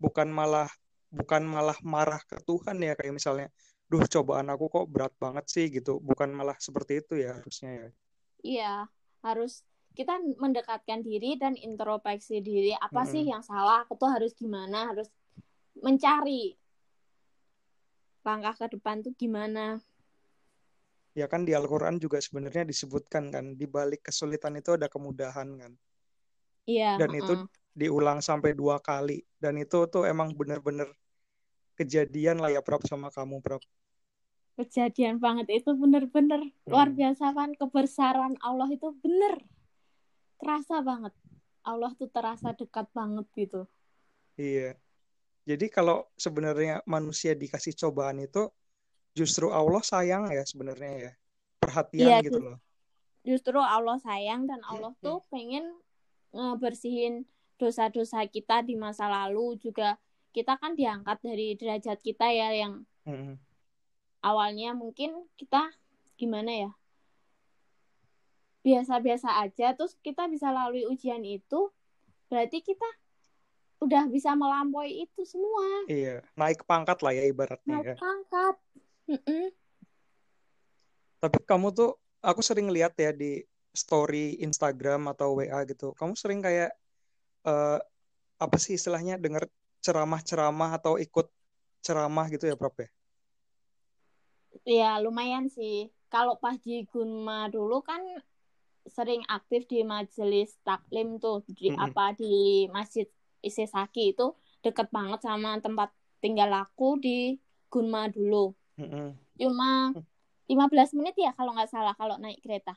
[0.03, 0.69] Bukan malah
[1.09, 3.49] bukan malah marah ke Tuhan ya kayak misalnya,
[3.87, 6.03] duh cobaan aku kok berat banget sih gitu.
[6.03, 7.89] Bukan malah seperti itu ya harusnya ya.
[8.43, 8.75] Iya,
[9.23, 9.63] harus
[9.97, 13.13] kita mendekatkan diri dan introspeksi diri apa mm -hmm.
[13.15, 15.09] sih yang salah, aku tuh harus gimana, harus
[15.81, 16.53] mencari
[18.27, 19.79] langkah ke depan tuh gimana?
[21.15, 25.73] Ya kan di Al-Quran juga sebenarnya disebutkan kan, di balik kesulitan itu ada kemudahan kan.
[26.67, 26.99] Iya.
[26.99, 27.23] Dan uh -uh.
[27.23, 27.33] itu
[27.73, 29.23] diulang sampai dua kali.
[29.39, 30.91] Dan itu tuh emang bener-bener
[31.79, 33.63] kejadian lah ya Prab sama kamu Prab.
[34.57, 36.69] Kejadian banget itu bener-bener hmm.
[36.69, 39.41] luar biasa kan kebesaran Allah itu bener.
[40.43, 41.15] Terasa banget.
[41.65, 43.65] Allah tuh terasa dekat banget gitu.
[44.37, 44.77] Iya.
[45.47, 48.51] Jadi kalau sebenarnya manusia dikasih cobaan itu
[49.15, 51.13] justru Allah sayang ya sebenarnya ya.
[51.63, 52.59] Perhatian iya, gitu loh.
[53.23, 55.03] Justru Allah sayang dan Allah hmm.
[55.03, 55.71] tuh pengen
[56.35, 57.25] ngebersihin
[57.57, 59.97] dosa-dosa kita di masa lalu juga
[60.37, 63.41] kita kan diangkat dari derajat kita ya yang hmm.
[64.21, 65.73] awalnya mungkin kita
[66.21, 66.71] gimana ya
[68.61, 71.73] biasa-biasa aja terus kita bisa lalui ujian itu
[72.29, 72.85] berarti kita
[73.81, 75.85] udah bisa melampaui itu semua.
[75.89, 77.97] Iya, naik pangkat lah ya ibaratnya naik ya.
[78.01, 78.55] pangkat.
[79.07, 79.45] Mm -mm.
[81.21, 81.93] Tapi kamu tuh,
[82.25, 83.45] aku sering lihat ya di
[83.77, 85.93] story Instagram atau WA gitu.
[85.93, 86.73] Kamu sering kayak
[87.45, 87.79] uh,
[88.41, 89.45] apa sih istilahnya dengar
[89.85, 91.29] ceramah-ceramah atau ikut
[91.85, 92.89] ceramah gitu ya, Prof ya?
[94.65, 95.93] Iya, lumayan sih.
[96.09, 98.01] Kalau pas di Gunma dulu kan
[98.87, 101.87] sering aktif di majelis taklim tuh di mm -hmm.
[101.91, 103.07] apa di masjid
[103.47, 104.35] Isesaki itu
[104.67, 107.39] deket banget sama tempat tinggal aku di
[107.71, 108.51] Gunma dulu.
[108.77, 109.07] Mm-hmm.
[109.39, 109.95] Cuma
[110.51, 112.75] 15 menit ya kalau nggak salah kalau naik kereta.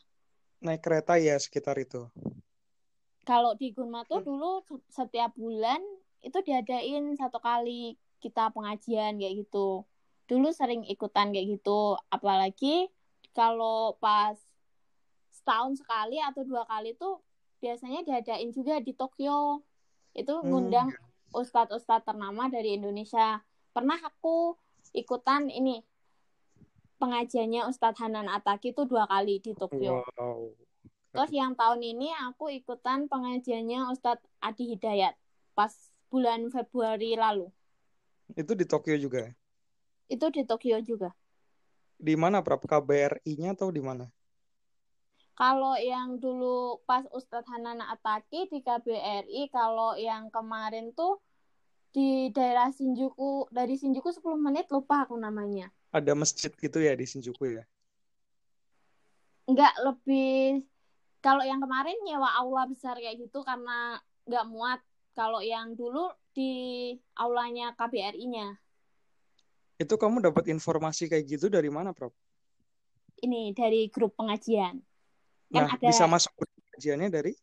[0.61, 2.09] Naik kereta ya sekitar itu.
[3.25, 5.79] Kalau di Gunma tuh dulu setiap bulan
[6.19, 9.85] itu diadain satu kali kita pengajian kayak gitu.
[10.25, 11.95] Dulu sering ikutan kayak gitu.
[12.11, 12.89] Apalagi
[13.31, 14.35] kalau pas
[15.29, 17.21] setahun sekali atau dua kali tuh
[17.63, 19.63] biasanya diadain juga di Tokyo
[20.19, 20.45] itu hmm.
[20.45, 21.39] ngundang hmm.
[21.39, 23.39] ustadz-ustadz ternama dari Indonesia.
[23.71, 24.57] Pernah aku
[24.91, 25.85] ikutan ini
[26.99, 30.03] pengajiannya Ustadz Hanan Ataki itu dua kali di Tokyo.
[30.19, 30.51] Wow.
[31.09, 35.15] Terus yang tahun ini aku ikutan pengajiannya Ustadz Adi Hidayat
[35.57, 35.71] pas
[36.11, 37.49] bulan Februari lalu.
[38.35, 39.31] Itu di Tokyo juga.
[40.05, 41.15] Itu di Tokyo juga.
[41.99, 42.63] Di mana Prap?
[42.63, 44.07] KBRI-nya atau di mana?
[45.39, 51.23] Kalau yang dulu pas Ustadz Hanana Ataki di KBRI, kalau yang kemarin tuh
[51.95, 55.71] di daerah Shinjuku, dari Shinjuku 10 menit lupa aku namanya.
[55.95, 57.63] Ada masjid gitu ya di Shinjuku ya?
[59.47, 60.67] Enggak lebih
[61.23, 63.95] kalau yang kemarin nyewa aula besar kayak gitu karena
[64.27, 64.83] nggak muat.
[65.15, 66.51] Kalau yang dulu di
[67.15, 68.59] aulanya KBRI-nya.
[69.79, 72.11] Itu kamu dapat informasi kayak gitu dari mana, Prof?
[73.23, 74.88] Ini dari grup pengajian.
[75.49, 77.33] Kan nah, ada bisa masuk pengajiannya dari?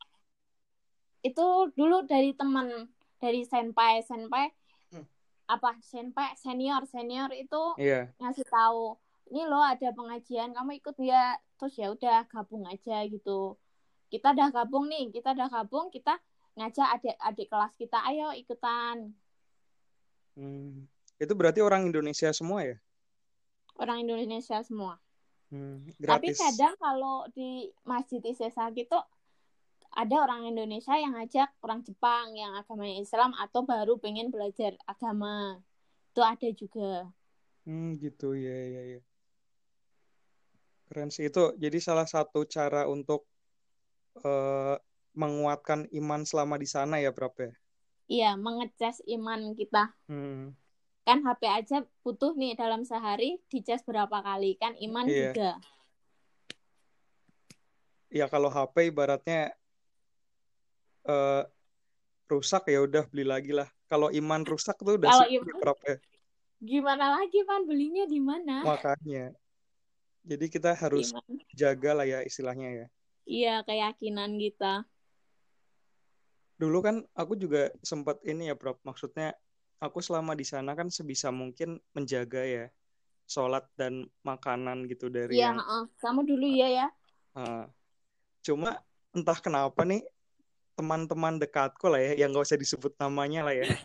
[1.26, 2.86] Itu dulu dari teman,
[3.18, 4.46] dari senpai, senpai
[4.94, 5.06] hmm.
[5.50, 5.74] apa?
[5.82, 6.86] Senpai senior.
[6.86, 8.06] Senior itu yeah.
[8.22, 8.94] ngasih tahu
[9.34, 10.54] ini loh ada pengajian.
[10.54, 13.58] Kamu ikut ya terus ya udah gabung aja gitu.
[14.06, 15.10] Kita udah gabung nih.
[15.10, 15.90] Kita udah gabung.
[15.90, 16.14] Kita
[16.54, 17.98] ngajak adik-adik kelas kita.
[18.06, 19.10] Ayo ikutan.
[20.36, 20.84] Hmm.
[21.16, 22.76] itu berarti orang Indonesia semua ya?
[23.80, 25.00] Orang Indonesia semua
[25.52, 28.98] hmm, tapi kadang kalau di masjid Isesa gitu
[29.96, 35.62] ada orang Indonesia yang ngajak orang Jepang yang agamanya Islam atau baru pengen belajar agama
[36.12, 36.90] itu ada juga
[37.64, 39.00] hmm gitu ya ya ya
[40.86, 43.26] keren sih itu jadi salah satu cara untuk
[44.22, 44.78] uh,
[45.16, 47.54] menguatkan iman selama di sana ya berapa ya?
[48.06, 49.90] Iya, mengecas iman kita.
[50.06, 50.54] Hmm.
[51.06, 55.30] Kan HP aja butuh nih dalam sehari dicas berapa kali kan iman iya.
[55.30, 55.50] juga.
[58.10, 59.54] Iya kalau HP ibaratnya
[61.06, 61.46] uh,
[62.26, 63.70] rusak ya udah beli lagi lah.
[63.86, 65.96] Kalau iman rusak tuh udah kalau iman, berapa ya?
[66.58, 68.66] Gimana lagi pan belinya di mana?
[68.66, 69.30] Makanya.
[70.26, 71.38] Jadi kita harus iman.
[71.54, 72.86] jaga lah ya istilahnya ya.
[73.26, 74.86] Iya, keyakinan kita.
[76.58, 78.78] Dulu kan aku juga sempat ini ya, Prof.
[78.82, 79.38] Maksudnya
[79.80, 82.66] aku selama di sana kan sebisa mungkin menjaga ya
[83.26, 85.58] sholat dan makanan gitu dari Iya, yang...
[85.58, 86.86] uh, kamu dulu ya ya.
[87.34, 87.66] Uh,
[88.40, 88.80] cuma
[89.12, 90.06] entah kenapa nih
[90.78, 93.66] teman-teman dekatku lah ya, yang gak usah disebut namanya lah ya.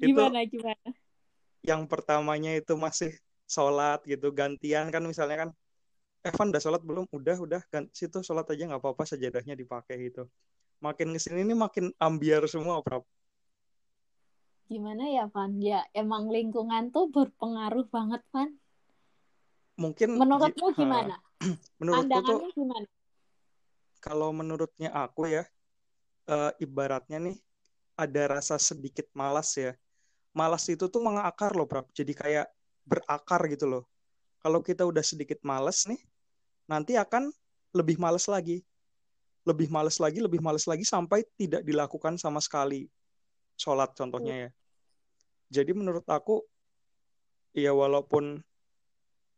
[0.00, 0.88] gimana itu, gimana?
[1.66, 3.12] Yang pertamanya itu masih
[3.50, 5.50] sholat gitu, gantian kan misalnya kan
[6.22, 7.10] Evan udah sholat belum?
[7.10, 7.62] Udah, udah.
[7.66, 10.30] Kan situ sholat aja nggak apa-apa sajadahnya dipakai gitu.
[10.78, 13.02] Makin ke sini ini makin ambiar semua, Prab.
[14.70, 15.52] Gimana ya, Van?
[15.58, 18.50] Ya, emang lingkungan tuh berpengaruh banget, Van.
[19.80, 21.16] Mungkin menurutmu gimana?
[21.80, 22.86] menurutku tuh gimana?
[24.02, 25.46] Kalau menurutnya aku ya,
[26.26, 27.38] uh, ibaratnya nih
[27.98, 29.72] ada rasa sedikit malas ya.
[30.32, 31.86] Malas itu tuh mengakar loh, Prab.
[31.92, 32.48] Jadi kayak
[32.82, 33.84] berakar gitu loh.
[34.42, 36.00] Kalau kita udah sedikit malas nih,
[36.66, 37.30] nanti akan
[37.76, 38.64] lebih males lagi.
[39.46, 42.86] Lebih males lagi, lebih males lagi sampai tidak dilakukan sama sekali.
[43.56, 44.50] Sholat contohnya ya.
[45.52, 46.40] Jadi menurut aku,
[47.52, 48.40] ya walaupun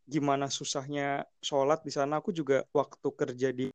[0.07, 3.68] gimana susahnya sholat di sana, aku juga waktu kerja di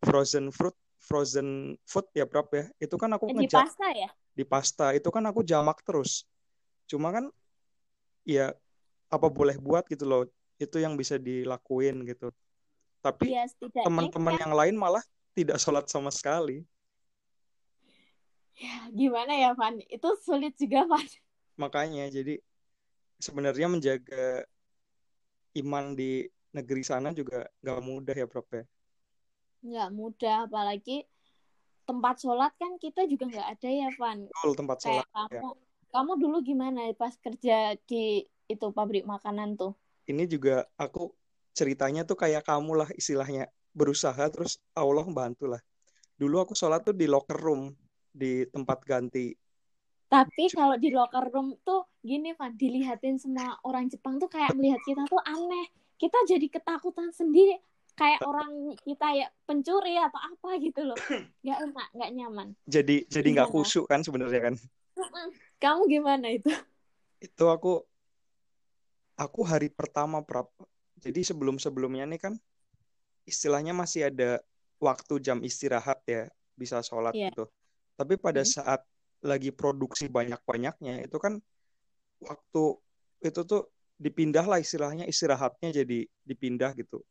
[0.00, 2.66] frozen fruit, frozen food ya berapa ya?
[2.80, 4.08] Itu kan aku di pasta ya?
[4.32, 6.24] Di pasta itu kan aku jamak terus.
[6.88, 7.28] Cuma kan
[8.24, 8.56] ya
[9.10, 10.22] apa boleh buat gitu loh
[10.60, 12.30] itu yang bisa dilakuin gitu
[13.00, 13.48] tapi ya,
[13.82, 14.42] teman-teman kan.
[14.46, 15.02] yang lain malah
[15.32, 16.62] tidak sholat sama sekali
[18.60, 19.80] ya gimana ya Van?
[19.88, 21.06] Itu sulit juga Van.
[21.56, 22.36] Makanya jadi
[23.16, 24.44] sebenarnya menjaga
[25.56, 28.64] iman di negeri sana juga nggak mudah ya Prof ya?
[29.64, 31.08] Nggak mudah apalagi
[31.88, 34.28] tempat sholat kan kita juga nggak ada ya Van.
[34.28, 35.42] Betul, tempat sholat kamu ya.
[35.90, 39.72] kamu dulu gimana pas kerja di itu pabrik makanan tuh?
[40.04, 41.10] Ini juga aku
[41.56, 45.62] ceritanya tuh kayak kamu lah istilahnya berusaha terus Allah bantu lah
[46.18, 47.72] dulu aku sholat tuh di locker room
[48.10, 49.32] di tempat ganti.
[50.10, 54.82] Tapi kalau di locker room tuh gini Van dilihatin semua orang Jepang tuh kayak melihat
[54.82, 55.70] kita tuh aneh.
[55.94, 57.60] Kita jadi ketakutan sendiri
[57.94, 60.98] kayak orang kita ya pencuri atau apa gitu loh.
[61.46, 62.48] Nggak enak nggak nyaman.
[62.66, 64.54] Jadi jadi nggak khusyuk kan sebenarnya kan?
[65.62, 66.50] Kamu gimana itu?
[67.22, 67.84] Itu aku
[69.20, 70.48] aku hari pertama prap
[70.96, 72.34] jadi sebelum sebelumnya nih kan
[73.28, 74.40] istilahnya masih ada
[74.80, 77.28] waktu jam istirahat ya bisa sholat yeah.
[77.28, 77.44] gitu
[78.00, 78.48] tapi pada hmm.
[78.48, 78.80] saat
[79.20, 81.36] lagi produksi banyak banyaknya itu kan
[82.24, 82.64] waktu
[83.20, 83.68] itu tuh
[84.00, 87.04] dipindah lah istilahnya istirahatnya jadi dipindah gitu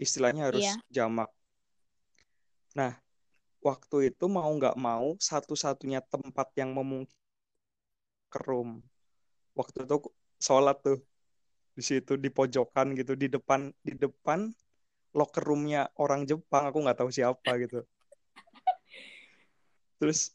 [0.00, 0.80] istilahnya harus yeah.
[0.88, 1.28] jamak
[2.72, 2.96] nah
[3.60, 7.12] waktu itu mau nggak mau satu-satunya tempat yang memungkinkan
[8.32, 8.80] kerum
[9.56, 9.96] waktu itu
[10.40, 11.00] sholat tuh
[11.76, 14.52] di situ di pojokan gitu di depan di depan
[15.16, 17.82] locker roomnya orang Jepang aku nggak tahu siapa gitu
[19.98, 20.32] terus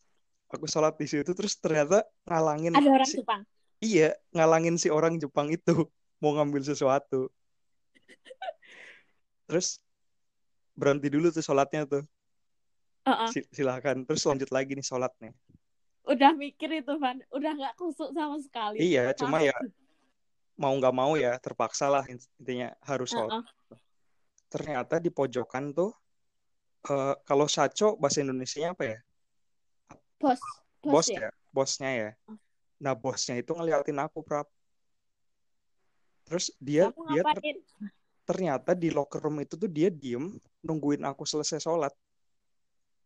[0.47, 3.41] aku sholat di situ terus ternyata ngalangin Ada orang si, Jepang.
[3.80, 5.88] iya ngalangin si orang Jepang itu
[6.21, 7.32] mau ngambil sesuatu
[9.45, 9.80] terus
[10.73, 12.04] berhenti dulu tuh sholatnya tuh
[13.04, 13.28] Uh-uh.
[13.28, 15.36] Si- silakan terus lanjut lagi nih sholatnya
[16.04, 17.19] Udah mikir itu, Van.
[17.32, 18.76] Udah nggak kusuk sama sekali.
[18.80, 19.56] iya cuma ya
[20.56, 23.80] mau nggak mau ya terpaksa lah intinya harus sholat Uh-uh.
[24.47, 25.91] ternyata di pojokan tuh
[26.88, 28.97] eh, kalau saco bahasa Indonesianya apa ya
[30.23, 30.39] Bos.
[30.79, 31.27] bos ya?
[31.27, 32.09] ya bosnya ya.
[32.79, 34.47] Nah bosnya itu ngeliatin aku prap.
[36.23, 37.59] Terus dia Kamu dia ter-
[38.23, 40.31] ternyata di locker room itu tuh dia diem
[40.63, 41.91] nungguin aku selesai sholat.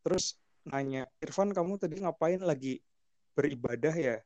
[0.05, 2.37] Terus nanya Irfan kamu tadi ngapain?
[2.37, 2.77] Lagi
[3.33, 4.21] beribadah ya?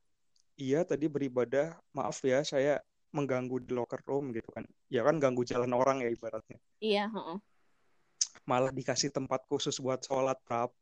[0.59, 1.79] Iya tadi beribadah.
[1.95, 2.83] Maaf ya saya
[3.15, 4.67] mengganggu di locker room gitu kan.
[4.91, 6.59] Ya kan ganggu jalan orang ya ibaratnya.
[6.83, 7.39] Iya, heeh.
[8.49, 10.73] malah dikasih tempat khusus buat sholat prap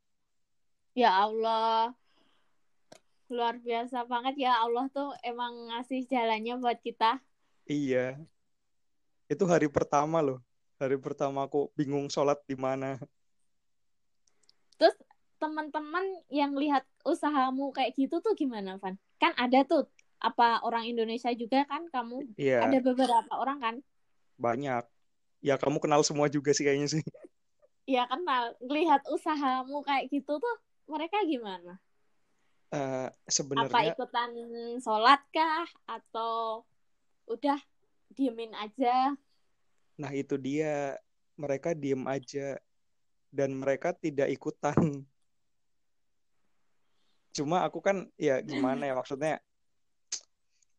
[0.98, 1.94] Ya Allah.
[3.30, 7.22] Luar biasa banget ya Allah tuh emang ngasih jalannya buat kita.
[7.70, 8.18] iya.
[9.30, 10.42] Itu hari pertama loh.
[10.82, 12.98] Hari pertama aku bingung sholat di mana.
[14.82, 14.98] Terus
[15.38, 16.02] teman-teman
[16.34, 18.98] yang lihat usahamu kayak gitu tuh gimana, Van?
[19.22, 19.86] Kan ada tuh.
[20.20, 22.36] Apa orang Indonesia juga kan kamu?
[22.36, 22.66] Iya.
[22.68, 23.76] Ada beberapa orang kan?
[24.36, 24.84] Banyak.
[25.40, 27.04] Ya kamu kenal semua juga sih kayaknya sih.
[27.88, 28.58] Ya kenal.
[28.60, 30.56] Lihat usahamu kayak gitu tuh
[30.90, 31.78] mereka gimana
[32.70, 34.30] apa sebenarnya ikutan
[34.82, 36.66] sholat kah atau
[37.30, 37.58] udah
[38.14, 39.14] diemin aja
[40.00, 40.96] Nah, itu dia.
[41.40, 42.60] Mereka diem aja
[43.32, 44.76] dan mereka tidak ikutan.
[47.36, 49.40] Cuma aku kan ya gimana ya maksudnya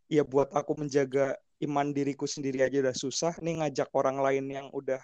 [0.04, 4.68] ya buat aku menjaga iman diriku sendiri aja udah susah, nih ngajak orang lain yang
[4.68, 5.00] udah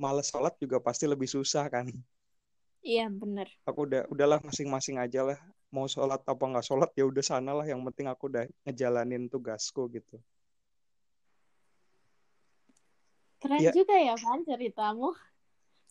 [0.00, 1.92] males sholat juga pasti lebih susah kan.
[2.82, 5.38] Iya bener Aku udah udahlah masing-masing aja lah.
[5.70, 7.62] Mau sholat apa nggak sholat ya udah sana lah.
[7.62, 10.18] Yang penting aku udah ngejalanin tugasku gitu.
[13.40, 13.72] keren Iya.
[13.72, 15.16] juga ya Van ceritamu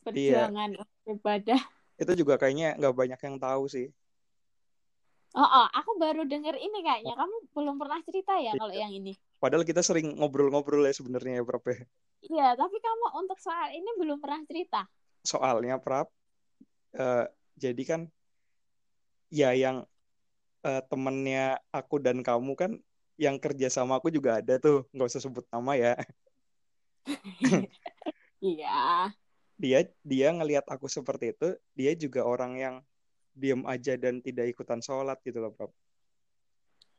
[0.06, 0.70] perjuangan
[1.10, 1.58] ibadah
[1.98, 3.90] Itu juga kayaknya nggak banyak yang tahu sih.
[5.34, 8.62] oh, oh aku baru denger ini kayaknya kamu belum pernah cerita ya Iya.
[8.62, 11.80] kalau yang ini Padahal kita sering ngobrol-ngobrol ya sebenarnya ya, Prap, ya.
[12.22, 14.86] iya tapi kamu untuk soal ini belum pernah cerita
[15.26, 16.06] soalnya Prap
[16.96, 17.26] eh,
[17.60, 18.02] jadi kan
[19.30, 19.86] ya yang
[20.66, 22.72] eh, temennya aku dan kamu kan
[23.20, 24.88] yang kerja sama aku juga ada tuh.
[24.96, 25.94] Nggak usah sebut nama ya.
[28.40, 29.12] Iya.
[29.60, 32.76] Dia dia ngelihat aku seperti itu dia juga orang yang
[33.40, 35.72] diem aja dan tidak ikutan sholat gitu loh Prap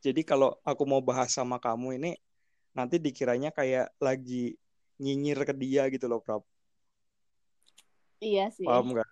[0.00, 2.12] jadi kalau aku mau bahas sama kamu ini
[2.72, 4.56] nanti dikiranya kayak lagi
[4.96, 6.40] nyinyir ke dia gitu loh Prap
[8.24, 8.64] iya sih.
[8.64, 9.10] Paham nggak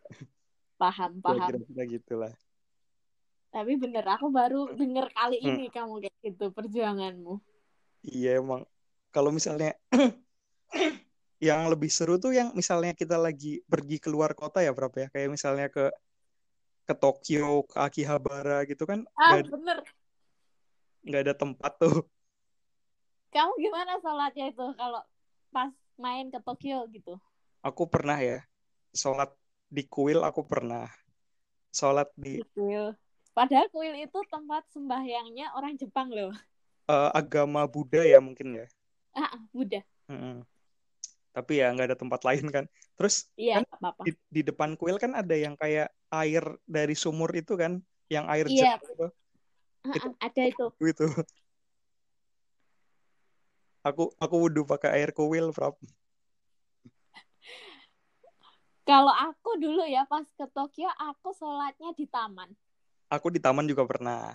[0.80, 2.32] paham paham kira-kira gitulah
[3.48, 5.56] Tapi bener, aku baru denger kali Hmm.
[5.56, 7.34] ini kamu kayak gitu perjuanganmu.
[8.04, 8.62] Iya emang
[9.14, 9.72] kalau misalnya
[11.48, 15.28] yang lebih seru tuh yang misalnya kita lagi pergi keluar kota ya Prap ya kayak
[15.32, 15.84] misalnya ke
[16.88, 19.78] ke Tokyo ke Akihabara gitu kan Ah, nggak bener.
[21.06, 21.94] nggak ada tempat tuh
[23.34, 25.00] Kamu gimana sholatnya itu kalau
[25.54, 27.14] pas main ke Tokyo gitu?
[27.62, 28.38] aku pernah ya
[28.94, 29.30] sholat
[29.68, 30.88] di kuil aku pernah
[31.68, 32.96] sholat di Di kuil.
[33.36, 36.32] Padahal kuil itu tempat sembahyangnya orang Jepang loh.
[36.88, 38.66] eh, agama Buddha ya mungkin ya
[39.12, 39.84] Ah, ah, Buddha.
[40.08, 40.40] Mm-mm.
[41.28, 42.64] tapi ya nggak ada tempat lain kan
[42.98, 44.02] terus Iya, Kan nggak apa-apa.
[44.08, 47.78] di, di depan kuil kan ada yang kayak air dari sumur itu kan
[48.08, 48.80] yang air Iya.
[48.80, 49.06] jernih itu.
[49.84, 50.64] Ah, itu- ah, ada itu.
[50.96, 51.06] itu
[53.84, 55.76] aku aku wudhu pakai air kuil Prap.
[58.88, 62.48] Kalau aku dulu ya pas ke Tokyo, aku sholatnya di taman.
[63.12, 64.32] aku di taman juga pernah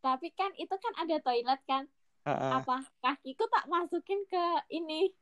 [0.00, 1.84] Tapi kan itu kan ada toilet kan.
[2.24, 2.64] Ah.
[2.64, 5.12] Apa kakiku tak masukin ke ini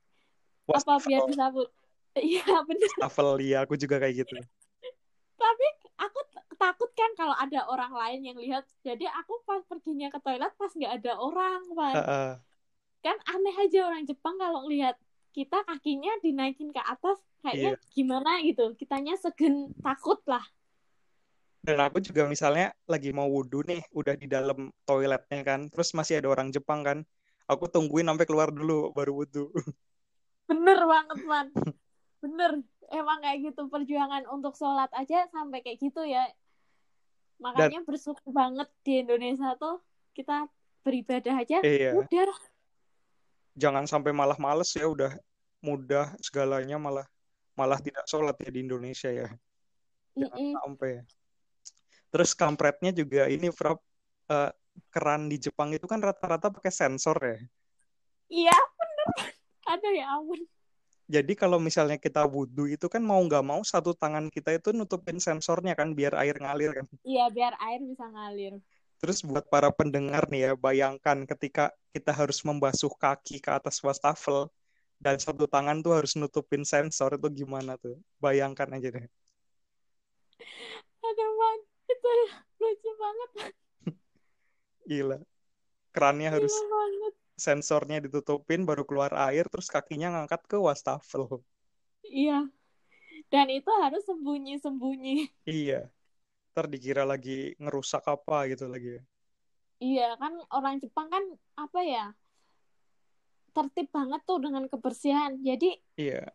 [0.70, 1.66] Was- apa biar disabut.
[2.16, 2.88] Iya bener.
[2.96, 4.40] wastafel ya aku juga kayak gitu
[5.36, 5.66] Tapi
[6.00, 6.20] aku
[6.56, 8.64] takut kan kalau ada orang lain yang lihat.
[8.80, 11.94] Jadi aku pas perginya ke toilet pas nggak ada orang, Pan.
[11.98, 12.30] Ah, ah.
[13.04, 14.96] Kan aneh aja orang Jepang kalau lihat
[15.36, 18.72] kita kakinya dinaikin ke atas kayaknya gimana gitu.
[18.72, 20.42] Kitanya segen takut lah.
[21.66, 26.22] dan aku juga misalnya lagi mau wudhu nih udah di dalam toiletnya kan terus masih
[26.22, 27.02] ada orang Jepang kan
[27.50, 29.50] aku tungguin sampai keluar dulu baru wudhu
[30.46, 31.50] Bener banget, Man.
[32.22, 32.62] Bener.
[32.86, 36.22] Emang kayak gitu perjuangan untuk sholat aja sampai kayak gitu ya.
[37.42, 39.82] Makanya bersyukur banget di Indonesia tuh
[40.14, 40.46] kita
[40.86, 42.30] beribadah aja iya udah
[43.58, 45.10] jangan sampai malah males ya udah
[45.64, 47.06] mudah segalanya malah
[47.56, 49.28] malah tidak sholat ya di Indonesia ya.
[50.16, 50.52] Jangan Mm-mm.
[50.60, 50.92] sampai.
[52.12, 54.50] Terus kampretnya juga ini eh,
[54.92, 57.38] keran di Jepang itu kan rata-rata pakai sensor ya.
[58.26, 59.08] Iya, bener.
[59.66, 60.40] Aduh ya ampun.
[61.06, 65.22] Jadi kalau misalnya kita wudhu itu kan mau nggak mau satu tangan kita itu nutupin
[65.22, 66.86] sensornya kan biar air ngalir kan.
[67.06, 68.58] Iya, biar air bisa ngalir.
[68.98, 74.50] Terus buat para pendengar nih ya, bayangkan ketika kita harus membasuh kaki ke atas wastafel
[75.04, 77.96] dan satu tangan tuh harus nutupin sensor itu gimana tuh?
[78.24, 79.06] Bayangkan aja deh.
[81.06, 81.58] Aduh, Man.
[81.86, 82.08] Itu
[82.60, 83.30] lucu banget.
[84.90, 85.18] Gila.
[85.94, 87.14] Kerannya harus Gila banget.
[87.36, 91.44] sensornya ditutupin baru keluar air terus kakinya ngangkat ke wastafel.
[92.06, 92.48] Iya.
[93.32, 95.28] Dan itu harus sembunyi-sembunyi.
[95.46, 95.90] Iya.
[96.52, 98.88] Ntar dikira lagi ngerusak apa gitu lagi.
[99.84, 101.24] Iya, kan orang Jepang kan
[101.64, 102.04] apa ya?
[103.56, 105.40] Tertib banget tuh dengan kebersihan.
[105.40, 106.28] Jadi Iya.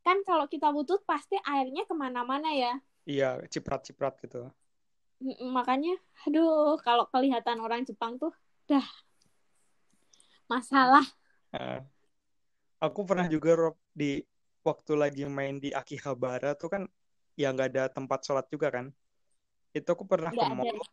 [0.00, 2.80] kan kalau kita wudhu pasti airnya ke mana-mana ya.
[3.04, 4.48] Iya, ciprat-ciprat gitu.
[5.44, 8.32] Makanya, aduh, kalau kelihatan orang Jepang tuh,
[8.64, 8.84] dah
[10.48, 11.04] masalah.
[12.80, 14.24] Aku pernah juga Rob, di
[14.64, 16.82] waktu lagi main di Akihabara tuh kan
[17.36, 18.88] ya nggak ada tempat sholat juga kan.
[19.76, 20.56] Itu aku pernah ke Nggak ada.
[20.56, 20.88] mall,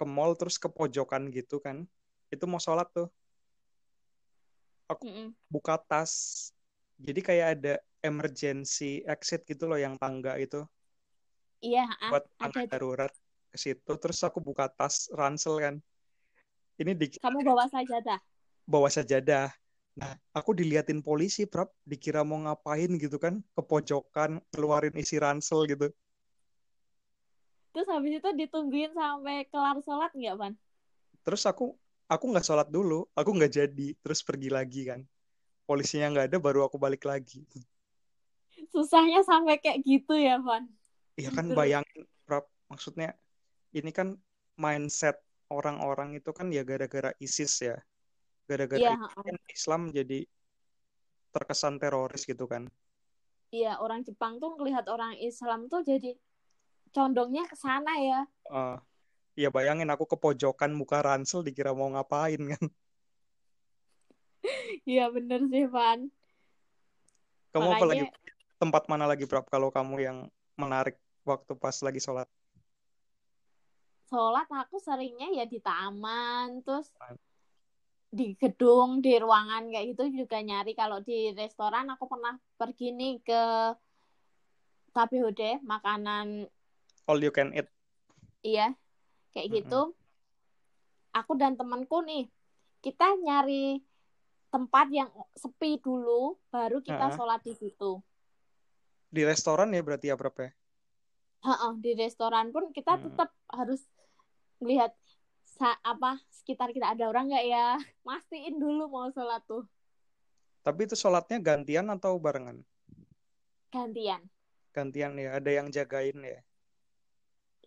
[0.00, 1.84] ke mall terus ke pojokan gitu kan.
[2.32, 3.12] Itu mau sholat tuh,
[5.02, 5.34] Mm-mm.
[5.54, 6.12] buka tas.
[7.06, 7.72] Jadi kayak ada
[8.08, 10.56] emergency exit gitu loh yang tangga itu
[11.64, 12.38] Iya, buat ada.
[12.38, 13.12] tangga darurat
[13.52, 13.92] ke situ.
[14.02, 15.74] Terus aku buka tas ransel kan.
[16.78, 18.18] Ini di Kamu bawa sajadah.
[18.72, 19.46] bawa sajadah.
[19.98, 25.60] Nah, aku diliatin polisi, Prap, dikira mau ngapain gitu kan, ke pojokan, keluarin isi ransel
[25.66, 25.90] gitu.
[27.72, 30.52] Terus habis itu ditungguin sampai kelar sholat nggak, Van?
[31.24, 31.64] Terus aku
[32.08, 35.04] aku nggak sholat dulu, aku nggak jadi, terus pergi lagi kan.
[35.68, 37.44] Polisinya nggak ada, baru aku balik lagi.
[38.72, 40.64] Susahnya sampai kayak gitu ya, Van?
[41.20, 43.12] Iya kan bayangin, Prap, maksudnya
[43.76, 44.16] ini kan
[44.56, 45.20] mindset
[45.52, 47.76] orang-orang itu kan ya gara-gara ISIS ya.
[48.48, 50.24] Gara-gara kan Islam jadi
[51.36, 52.72] terkesan teroris gitu kan.
[53.52, 56.16] Iya, orang Jepang tuh ngelihat orang Islam tuh jadi
[56.92, 58.20] condongnya ke sana ya.
[58.48, 58.76] Eh,
[59.38, 62.64] ya bayangin aku ke pojokan buka ransel dikira mau ngapain kan.
[64.88, 66.08] Iya, bener sih, Van.
[67.52, 68.04] Kamu apa lagi?
[68.06, 68.26] Makanya
[68.58, 70.18] Tempat mana lagi, Prap, kalau kamu yang
[70.58, 72.26] menarik waktu pas lagi sholat?
[74.08, 76.88] sholat aku seringnya ya di taman, terus
[78.08, 80.72] di gedung, di ruangan kayak gitu juga nyari.
[80.72, 83.42] Kalau di restoran aku pernah pergi nih ke
[84.96, 86.48] KBHD, makanan
[87.06, 87.68] All you can eat.
[88.42, 88.72] iya,
[89.32, 89.64] kayak Mm-mm.
[89.64, 89.80] gitu.
[91.18, 92.22] Aku dan temanku nih,
[92.84, 93.54] kita nyari
[94.54, 95.10] tempat yang
[95.42, 97.16] sepi dulu, baru kita Heeh.
[97.16, 97.90] sholat di situ.
[99.16, 100.48] Di restoran ya berarti ya, Prap ya?
[101.46, 103.04] Heeh, di restoran pun kita Hmm.
[103.04, 103.80] tetap harus
[104.68, 104.92] lihat
[105.56, 107.64] sa- apa sekitar kita ada orang nggak ya
[108.08, 109.62] mastiin dulu mau sholat tuh
[110.66, 112.58] Tapi itu sholatnya gantian atau barengan?
[113.72, 114.22] gantian
[114.76, 116.38] Gantian ya, ada yang jagain ya.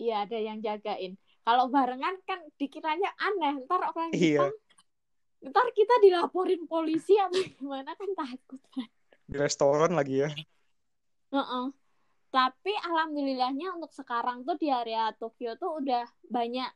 [0.01, 4.45] iya ada yang jagain kalau barengan kan dikiranya aneh ntar orang Iya.
[4.45, 4.53] Jepang
[5.41, 8.87] ntar kita dilaporin polisi atau gimana kan takut kan
[9.25, 10.29] Di restoran lagi ya.
[11.31, 11.65] Heeh.
[12.31, 16.71] tapi alhamdulillahnya untuk sekarang tuh di area Tokyo tuh udah banyak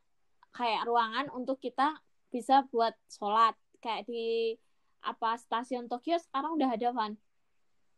[0.51, 1.95] kayak ruangan untuk kita
[2.28, 4.55] bisa buat sholat kayak di
[4.99, 7.13] apa stasiun Tokyo sekarang udah ada Van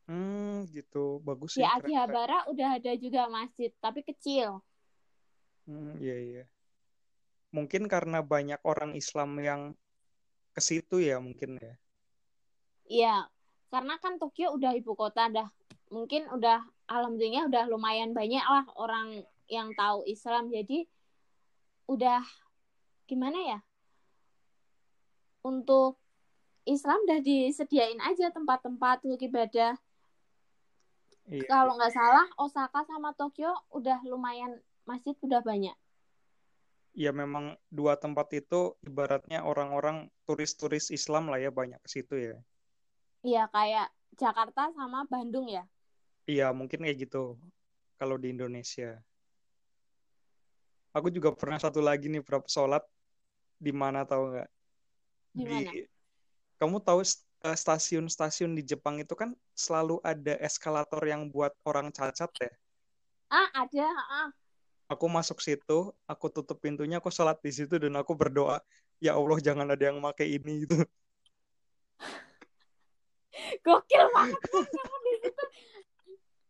[0.07, 1.19] Hmm, gitu.
[1.19, 1.65] Bagus di sih.
[1.65, 1.83] keren, keren.
[1.83, 4.61] Akihabara udah ada juga masjid tapi kecil
[5.67, 6.43] Hmm, iya, iya.
[7.55, 9.61] Mungkin karena banyak orang Islam yang
[10.51, 11.75] ke situ ya mungkin ya.
[12.89, 13.15] iya
[13.69, 15.45] karena kan Tokyo udah ibu kota dah
[15.93, 19.21] mungkin udah alhamdulillah udah lumayan banyak lah orang
[19.51, 20.87] yang tahu Islam jadi
[21.85, 22.25] udah
[23.05, 23.59] gimana ya
[25.45, 25.99] untuk
[26.65, 29.77] Islam udah disediain aja tempat-tempat untuk ibadah
[31.27, 31.43] Iya.
[31.51, 35.75] kalau nggak salah Osaka sama Tokyo udah lumayan masjid udah banyak
[36.97, 42.35] Ya memang dua tempat itu ibaratnya orang-orang turis-turis Islam lah ya banyak ke situ ya.
[43.21, 45.61] iya kayak Jakarta sama Bandung ya
[46.27, 47.39] Iya, mungkin kayak gitu
[47.95, 48.99] kalau di Indonesia.
[50.91, 52.83] Aku juga pernah satu lagi nih berapa sholat
[53.55, 54.49] di mana tahu nggak?
[55.37, 55.71] Di mana?
[56.57, 56.99] kamu tahu
[57.45, 62.51] eh, stasiun-stasiun di Jepang itu kan selalu ada eskalator yang buat orang cacat ya.
[63.29, 64.29] ah ada ah
[64.87, 68.63] Aku masuk situ, aku tutup pintunya, aku sholat di situ dan aku berdoa,
[69.03, 70.79] ya Allah jangan ada yang pakai ini gitu.
[73.65, 74.49] gokil banget di
[75.19, 75.43] situ.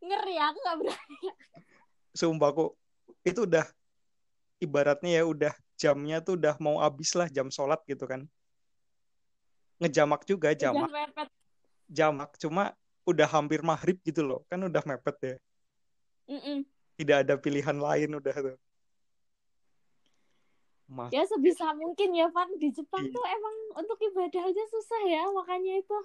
[0.06, 1.18] Ngeri aku nggak berani.
[2.14, 2.70] Sumpah kok
[3.26, 3.66] itu udah
[4.62, 8.26] ibaratnya ya udah jamnya tuh udah mau habis lah jam sholat gitu kan.
[9.82, 10.90] Ngejamak juga jamak.
[11.88, 12.76] jamak cuma
[13.08, 15.36] udah hampir maghrib gitu loh kan udah mepet ya.
[16.28, 16.68] Mm-mm.
[16.98, 18.58] Tidak ada pilihan lain udah tuh
[20.88, 23.12] Mas, ya sebisa mungkin ya Van di Jepang Iya.
[23.12, 25.98] tuh emang untuk ibadah aja susah ya makanya itu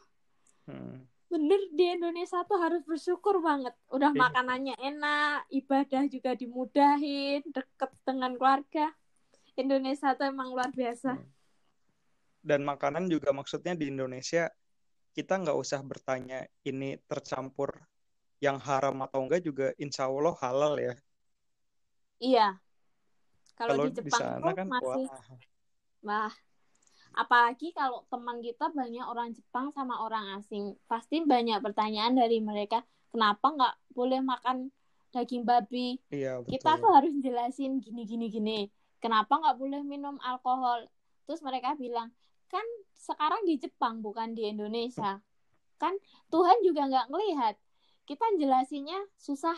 [0.68, 0.96] hmm.
[1.32, 4.20] bener di Indonesia tuh harus bersyukur banget udah Iya.
[4.20, 8.91] makanannya enak ibadah juga dimudahin deket dengan keluarga
[9.56, 11.32] Indonesia tuh emang luar biasa Hmm.
[12.44, 14.52] dan makanan juga maksudnya di Indonesia
[15.16, 17.72] kita nggak usah bertanya ini tercampur
[18.46, 20.94] yang haram atau enggak juga insya Allah halal ya
[22.20, 22.60] iya
[23.60, 25.12] kalau di di Jepang sana tuh kan masih wah
[26.08, 26.34] Wah,
[27.22, 32.78] apalagi kalau teman kita banyak orang Jepang sama orang asing, pasti banyak pertanyaan dari mereka,
[33.12, 34.58] kenapa nggak boleh makan
[35.16, 36.00] daging babi?
[36.16, 38.60] iya Kita betul tuh harus jelasin gini gini gini.
[39.04, 40.80] Kenapa nggak boleh minum alkohol?
[41.26, 42.10] Terus mereka bilang,
[42.52, 42.66] kan
[43.08, 45.24] sekarang di Jepang bukan di Indonesia.
[45.82, 45.96] Kan
[46.34, 47.56] Tuhan juga nggak ngelihat.
[48.04, 49.56] Kita jelasinnya susah.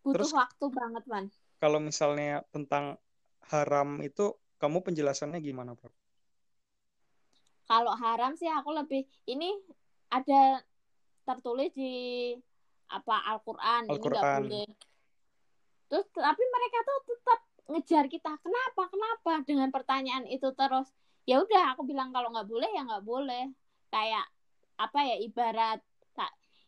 [0.00, 1.26] Butuh Terus- waktu banget, Man.
[1.60, 2.96] kalau misalnya tentang
[3.52, 5.92] haram itu kamu penjelasannya gimana Bro?
[7.68, 9.52] Kalau haram sih aku lebih ini
[10.08, 10.64] ada
[11.22, 12.32] tertulis di
[12.90, 14.40] apa Al-Qur'an ini nggak Al-Qur'an.
[14.42, 14.68] boleh.
[15.86, 17.40] Terus tapi mereka tuh tetap
[17.70, 18.32] ngejar kita.
[18.40, 18.82] Kenapa?
[18.90, 19.32] Kenapa?
[19.46, 20.88] Dengan pertanyaan itu terus.
[21.28, 23.52] Ya udah aku bilang kalau nggak boleh ya nggak boleh.
[23.92, 24.26] Kayak
[24.80, 25.78] apa ya ibarat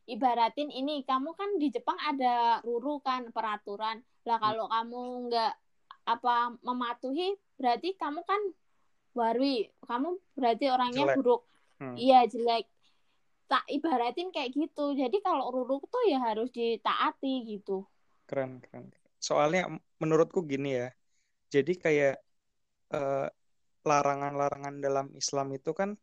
[0.07, 4.03] ibaratin ini kamu kan di Jepang ada ruru kan peraturan.
[4.27, 5.01] Lah kalau kamu
[5.31, 5.53] nggak
[6.03, 8.41] apa mematuhi berarti kamu kan
[9.15, 9.71] warwi.
[9.87, 11.17] Kamu berarti orangnya Jelek.
[11.19, 11.43] buruk.
[11.79, 11.95] Hmm.
[11.99, 12.67] Iya jelek.
[13.47, 14.97] Tak ibaratin kayak gitu.
[14.97, 17.85] Jadi kalau ruru tuh ya harus ditaati gitu.
[18.25, 18.89] Keren, keren.
[19.21, 19.69] Soalnya
[20.01, 20.89] menurutku gini ya.
[21.53, 22.17] Jadi kayak
[22.97, 23.29] eh,
[23.83, 25.99] larangan-larangan dalam Islam itu kan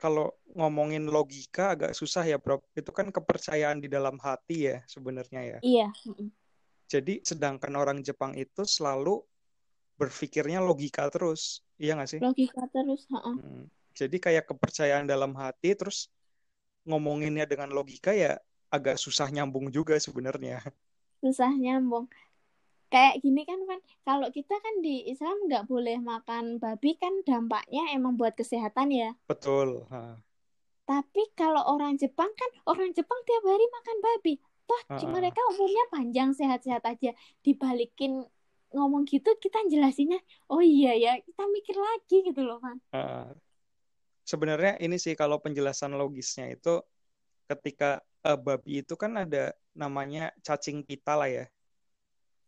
[0.00, 2.64] kalau ngomongin logika agak susah ya, Bro.
[2.72, 5.58] Itu kan kepercayaan di dalam hati ya sebenarnya ya.
[5.60, 5.88] Iya.
[6.90, 9.20] Jadi sedangkan orang Jepang itu selalu
[10.00, 11.60] berpikirnya logika terus.
[11.76, 12.20] Iya nggak sih?
[12.24, 13.04] Logika terus.
[13.12, 13.36] heeh.
[13.36, 13.64] Hmm.
[13.92, 16.08] Jadi kayak kepercayaan dalam hati terus
[16.88, 18.40] ngomonginnya dengan logika ya
[18.72, 20.64] agak susah nyambung juga sebenarnya.
[21.20, 22.08] Susah nyambung.
[22.90, 27.94] Kayak gini kan kan kalau kita kan di Islam nggak boleh makan babi kan dampaknya
[27.94, 29.14] emang buat kesehatan ya.
[29.30, 29.86] Betul.
[29.94, 30.18] Ha.
[30.90, 34.34] Tapi kalau orang Jepang kan orang Jepang tiap hari makan babi.
[34.66, 35.06] Toh Ha-ha.
[35.06, 37.14] mereka umurnya panjang sehat-sehat aja.
[37.46, 38.26] Dibalikin
[38.74, 42.76] ngomong gitu kita jelasinnya oh iya ya kita mikir lagi gitu loh kan.
[42.90, 43.30] Ha.
[44.26, 46.82] Sebenarnya ini sih kalau penjelasan logisnya itu
[47.46, 51.46] ketika eh, babi itu kan ada namanya cacing pita lah ya.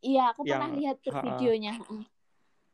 [0.02, 1.24] Iya aku pernah Yang- lihat tuh ha-ha.
[1.30, 1.72] videonya.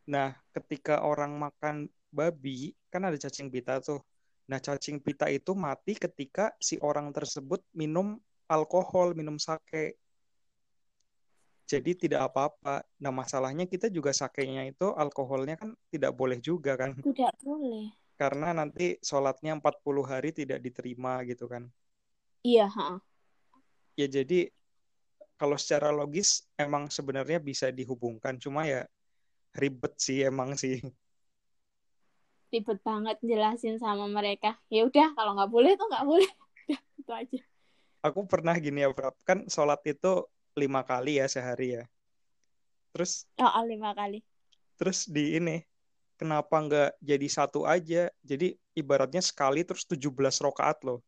[0.08, 4.00] Nah, ketika orang makan babi kan ada cacing pita tuh.
[4.48, 8.16] Nah, cacing pita itu mati ketika si orang tersebut minum
[8.48, 10.00] alkohol, minum sake.
[11.68, 12.80] Jadi tidak apa-apa.
[12.96, 16.96] Nah, masalahnya kita juga sakenya itu alkoholnya kan tidak boleh juga kan.
[16.96, 17.92] Tidak boleh.
[18.16, 21.68] Karena nanti sholatnya 40 hari tidak diterima gitu kan.
[22.40, 22.98] Iya, heeh.
[24.00, 24.48] Ya jadi
[25.40, 26.28] kalau secara logis
[26.64, 28.34] emang sebenarnya bisa dihubungkan.
[28.44, 28.80] Cuma ya
[29.60, 30.74] ribet sih emang sih.
[32.52, 34.50] ribet banget jelasin sama mereka.
[34.74, 36.28] Ya udah kalau nggak boleh tuh nggak boleh.
[36.68, 37.38] Udah itu aja.
[38.06, 39.14] Aku pernah gini ya, Prab.
[39.28, 40.12] Kan sholat itu
[40.60, 41.82] lima kali ya sehari ya.
[42.92, 44.18] Terus Oh, lima kali.
[44.78, 45.56] terus di ini
[46.20, 48.10] kenapa nggak jadi satu aja?
[48.30, 50.98] Jadi ibaratnya sekali terus 17 rokaat loh.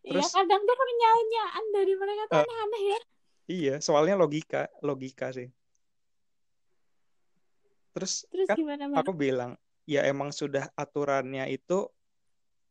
[0.00, 2.44] Iya Terus- kadang tuh pernyaan dari mereka tuh Eh.
[2.44, 3.00] aneh-aneh ya.
[3.50, 5.50] Iya, soalnya logika, logika sih.
[7.90, 9.02] Terus Terus kan gimana Bang?
[9.02, 9.52] aku bilang,
[9.84, 11.90] ya emang sudah aturannya itu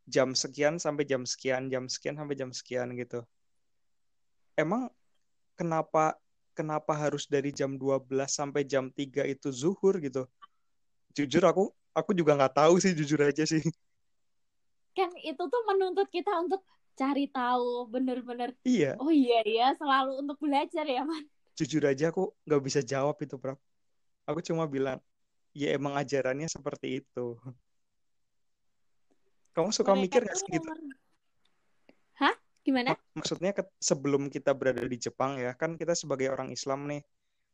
[0.08, 3.22] jam sekian sampai jam sekian, jam sekian sampai jam sekian gitu.
[4.56, 4.90] Emang
[5.54, 6.16] kenapa
[6.56, 10.26] kenapa harus dari jam 12 sampai jam 3 itu zuhur gitu?
[11.14, 13.62] Jujur aku aku juga nggak tahu sih jujur aja sih.
[14.96, 16.64] Kan itu tuh menuntut kita untuk
[17.00, 18.52] cari tahu bener-bener.
[18.68, 21.24] Iya, Oh iya ya selalu untuk belajar ya man.
[21.56, 23.60] jujur aja aku nggak bisa jawab itu, Prab.
[24.24, 25.00] Aku cuma bilang,
[25.52, 27.40] ya emang ajarannya seperti itu.
[29.52, 30.72] Kamu suka Mereka mikir nggak gitu?
[30.72, 31.00] nomor-
[32.16, 32.36] Hah?
[32.64, 32.88] Gimana?
[32.96, 37.02] Mak- maksudnya ke- sebelum kita berada di Jepang ya, kan kita sebagai orang Islam nih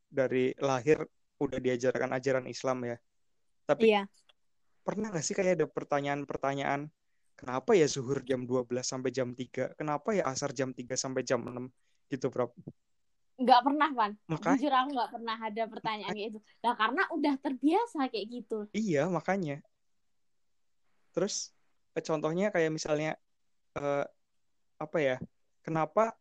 [0.10, 1.06] dari lahir
[1.38, 2.98] udah diajarkan ajaran Islam ya.
[3.66, 4.06] Tapi Iya.
[4.86, 6.89] pernah nggak sih kayak ada pertanyaan-pertanyaan
[7.36, 11.43] kenapa ya zuhur jam 12 sampai jam 3 kenapa ya asar jam 3 sampai jam
[11.43, 11.67] 6
[12.07, 12.51] gitu Prab
[13.36, 17.33] nggak pernah Van Makanya- jujur aku nggak pernah ada pertanyaan kayak itu nah karena udah
[17.38, 19.59] terbiasa kayak gitu Iya, makanya.
[21.11, 21.51] Terus
[21.91, 23.15] eh, contohnya kayak misalnya
[23.75, 24.05] eh,
[24.75, 25.17] apa ya?
[25.59, 26.15] Kenapa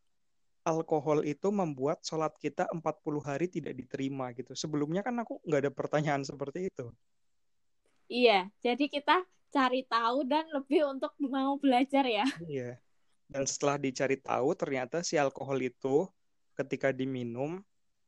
[0.63, 4.55] alkohol itu membuat sholat kita 40 hari tidak diterima gitu.
[4.57, 6.87] Sebelumnya kan aku nggak ada pertanyaan seperti itu.
[8.05, 9.25] iya jadi kita
[9.55, 12.75] cari tahu dan lebih untuk mau belajar ya Iya.
[13.25, 16.05] Dan setelah dicari tahu ternyata si alkohol itu
[16.53, 17.63] ketika diminum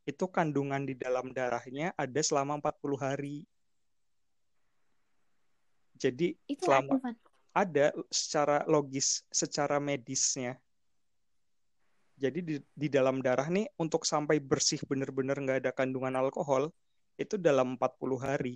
[0.06, 3.38] itu kandungan di dalam darahnya ada selama 40 hari.
[5.98, 7.16] Jadi itu selama ada Van
[7.58, 10.62] ada secara logis, secara medisnya.
[12.18, 16.70] Jadi di, di dalam darah nih untuk sampai bersih benar-benar nggak ada kandungan alkohol
[17.18, 18.56] itu dalam 40 hari.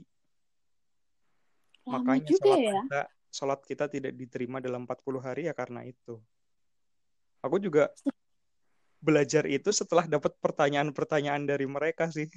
[1.92, 6.16] Makanya juga sholat ya kita, sholat kita tidak diterima dalam 40 hari ya karena itu.
[7.42, 7.90] Aku juga
[9.02, 12.30] belajar itu setelah dapat pertanyaan-pertanyaan dari mereka sih.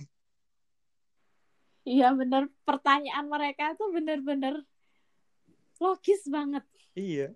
[1.85, 4.65] iya bener pertanyaan mereka tuh bener-bener
[5.77, 7.35] logis banget Iya.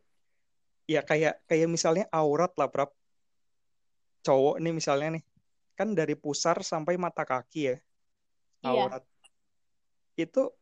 [0.88, 2.94] Ya kayak kayak misalnya aurat lah, Prab.
[4.24, 5.24] Cowok nih misalnya nih.
[5.74, 7.76] Kan dari pusar sampai mata kaki ya.
[8.64, 8.82] Iya.
[8.88, 9.04] Aurat.
[10.14, 10.54] Itu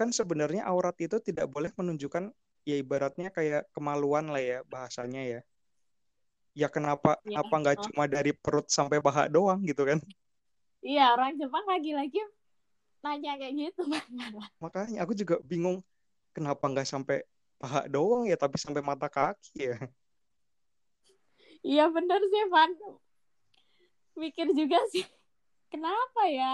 [0.00, 2.24] kan sebenarnya aurat itu tidak boleh menunjukkan
[2.68, 5.40] ya ibaratnya kayak kemaluan lah ya bahasanya ya.
[6.60, 7.38] Ya kenapa Iya.
[7.40, 7.84] apa nggak Oh.
[7.86, 9.98] cuma dari perut sampai paha doang gitu kan?
[10.80, 12.18] iya orang Jepang lagi-lagi
[13.04, 13.82] nanya kayak gitu
[14.64, 15.76] Makanya aku juga bingung
[16.36, 17.16] kenapa nggak sampai
[17.60, 19.76] paha doang ya tapi sampai mata kaki ya.
[21.60, 22.70] iya bener sih Van
[24.16, 25.04] mikir juga sih
[25.72, 26.52] kenapa ya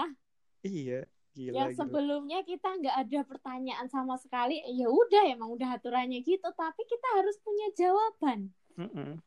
[0.67, 1.07] Iya,
[1.37, 1.79] gila yang gila.
[1.85, 7.07] sebelumnya kita nggak ada pertanyaan sama sekali ya udah emang udah aturannya gitu tapi kita
[7.21, 9.21] harus punya jawaban Mm-mm.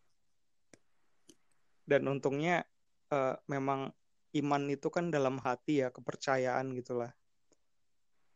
[1.90, 2.62] Dan untungnya
[3.10, 3.90] eh, memang
[4.38, 7.10] iman itu kan dalam hati ya, kepercayaan gitulah.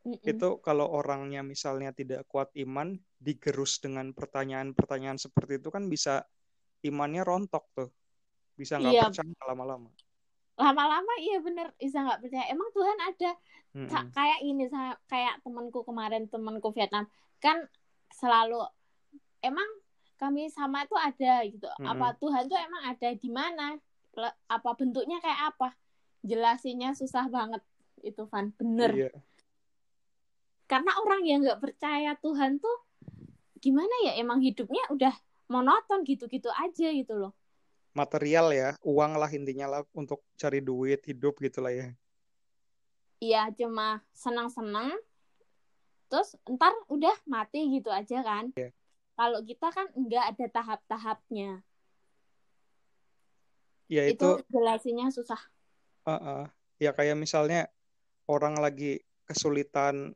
[0.03, 0.27] Mm-mm.
[0.27, 6.27] Itu kalau orangnya misalnya tidak kuat iman, digerus dengan pertanyaan-pertanyaan seperti itu kan bisa
[6.83, 7.91] imannya rontok tuh.
[8.59, 9.05] Bisa nggak Iya.
[9.07, 9.91] percaya lama-lama.
[10.55, 12.46] Lama-lama iya bener bisa nggak percaya.
[12.50, 13.30] Emang Tuhan ada
[13.74, 13.90] Mm-mm.
[13.90, 17.11] Ka- kayak ini saya kayak temanku kemarin temanku Vietnam.
[17.42, 17.66] Kan
[18.14, 18.62] selalu
[19.42, 19.66] emang
[20.14, 21.66] kami sama itu ada gitu.
[21.66, 21.90] Mm-mm.
[21.90, 23.74] apa Tuhan tuh emang ada di mana?
[24.46, 25.74] Apa bentuknya kayak apa?
[26.22, 27.61] Jelasinnya susah banget
[28.07, 28.55] itu Van.
[28.55, 29.11] Bener.
[29.11, 29.12] Iya.
[30.64, 32.72] karena orang yang nggak percaya Tuhan tuh
[33.61, 34.16] gimana ya?
[34.16, 35.12] Emang hidupnya udah
[35.50, 37.36] monoton gitu-gitu aja gitu loh
[37.95, 41.95] Material ya, uang lah intinya lah untuk cari duit, hidup gitulah ya.
[43.22, 44.99] Iya cuma senang-senang
[46.12, 48.70] terus ntar udah mati gitu aja kan Iya.
[49.18, 51.64] kalau kita kan nggak ada tahap-tahapnya
[53.90, 55.40] Ya itu itu jelasinnya susah
[56.05, 56.45] Uh-uh.
[56.76, 57.72] Ya kayak misalnya
[58.28, 60.12] orang lagi kesulitan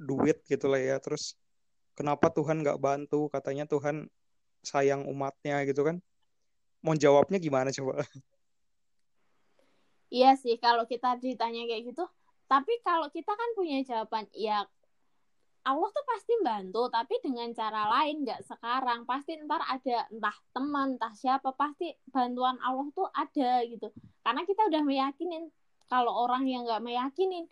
[0.00, 1.36] duit gitu lah ya, terus
[1.92, 3.28] kenapa Tuhan nggak bantu?
[3.28, 4.08] Katanya Tuhan
[4.64, 6.00] sayang umatnya gitu kan.
[6.84, 8.04] Mau jawabnya gimana coba?
[10.14, 12.06] iya sih kalau kita ditanya kayak gitu
[12.46, 14.62] tapi kalau kita kan punya jawaban ya
[15.64, 20.94] Allah tuh pasti bantu tapi dengan cara lain nggak sekarang pasti ntar ada entah teman
[20.94, 23.90] entah siapa pasti bantuan Allah tuh ada gitu
[24.22, 25.50] karena kita udah meyakinin
[25.90, 27.50] kalau orang yang nggak meyakinin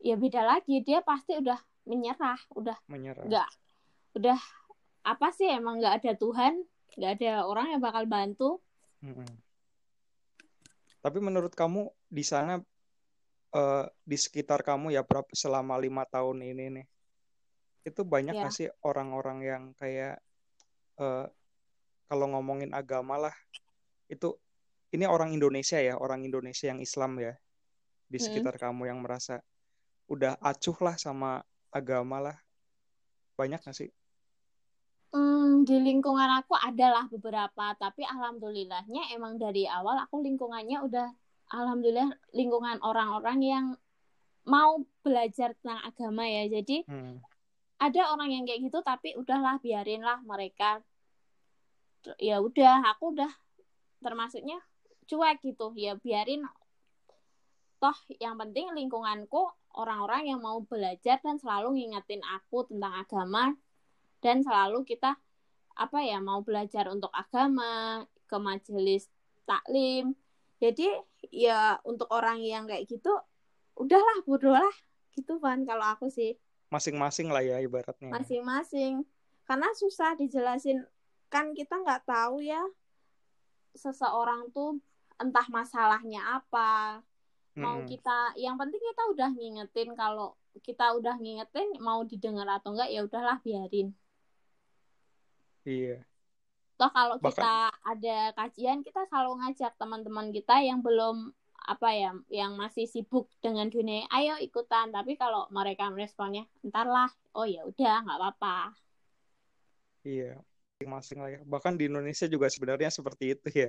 [0.00, 3.28] ya beda lagi dia pasti udah menyerah udah Menyerah.
[3.28, 3.48] nggak
[4.16, 4.40] udah
[5.04, 6.64] apa sih emang nggak ada Tuhan
[6.96, 8.50] nggak ada orang yang bakal bantu.
[11.00, 12.60] Tapi menurut kamu di sana
[13.56, 16.86] eh, di sekitar kamu ya Prab, selama lima tahun ini nih,
[17.88, 18.40] itu banyak Ya.
[18.44, 20.20] nggak sih orang-orang yang kayak
[21.00, 21.26] eh,
[22.10, 23.34] kalau ngomongin agama lah,
[24.10, 24.36] itu
[24.90, 27.32] ini orang Indonesia ya, orang Indonesia yang Islam ya,
[28.10, 28.26] di Hmm.
[28.26, 29.40] sekitar kamu yang merasa
[30.10, 32.36] udah acuh lah sama agama lah,
[33.38, 33.90] banyak nggak sih?
[35.60, 41.08] Di lingkungan aku adalah beberapa, tapi alhamdulillahnya emang dari awal aku lingkungannya udah
[41.52, 43.66] alhamdulillah lingkungan orang-orang yang
[44.48, 46.48] mau belajar tentang agama ya.
[46.48, 47.20] Jadi Hmm.
[47.76, 50.80] ada orang yang kayak gitu tapi udahlah biarinlah mereka.
[52.16, 53.28] Ya udah, aku udah
[54.00, 54.56] termasuknya
[55.04, 55.76] cuek gitu.
[55.76, 56.48] Ya biarin
[57.80, 63.56] toh yang penting lingkunganku orang-orang yang mau belajar dan selalu ngingetin aku tentang agama
[64.20, 65.16] dan selalu kita
[65.80, 69.08] apa ya mau belajar untuk agama ke majelis
[69.48, 70.12] taklim.
[70.60, 70.92] Jadi
[71.32, 73.08] ya untuk orang yang kayak gitu
[73.80, 74.76] udahlah bodoh lah
[75.16, 76.36] gitu kan kalau aku sih.
[76.68, 78.12] Masing-masing lah ya ibaratnya.
[78.12, 79.08] masing-masing.
[79.48, 80.84] Karena susah dijelasin.
[81.32, 82.60] Kan kita nggak tahu ya
[83.72, 84.76] seseorang tuh
[85.16, 87.00] entah masalahnya apa.
[87.56, 89.96] Mau kita yang penting kita udah ngingetin.
[89.96, 93.96] Kalau kita udah ngingetin mau didengar atau enggak ya udahlah biarin
[95.70, 95.96] Iya.
[96.74, 97.54] toh kalau Bahkan- kita
[97.86, 103.68] ada kajian kita selalu ngajak teman-teman kita yang belum apa ya yang masih sibuk dengan
[103.70, 108.74] dunia ayo ikutan tapi kalau mereka meresponnya ntar lah oh ya udah nggak apa-apa
[110.00, 110.40] Iya,
[110.80, 111.40] masing-masing lah ya.
[111.44, 113.68] Bahkan di Indonesia juga sebenarnya seperti itu ya.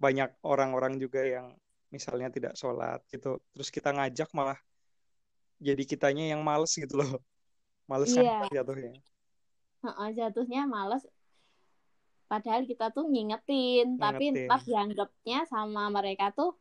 [0.00, 1.52] Banyak orang-orang juga yang
[1.92, 3.36] misalnya tidak sholat gitu.
[3.52, 4.56] Terus kita ngajak malah
[5.60, 7.20] jadi kitanya yang males gitu loh.
[7.84, 8.64] Males kan Iya.
[8.64, 8.96] jatuhnya.
[9.84, 11.04] Heeh, jatuhnya males.
[12.24, 14.48] Padahal kita tuh ngingetin tapi Ngingetin.
[14.48, 16.56] entah dianggapnya sama mereka tuh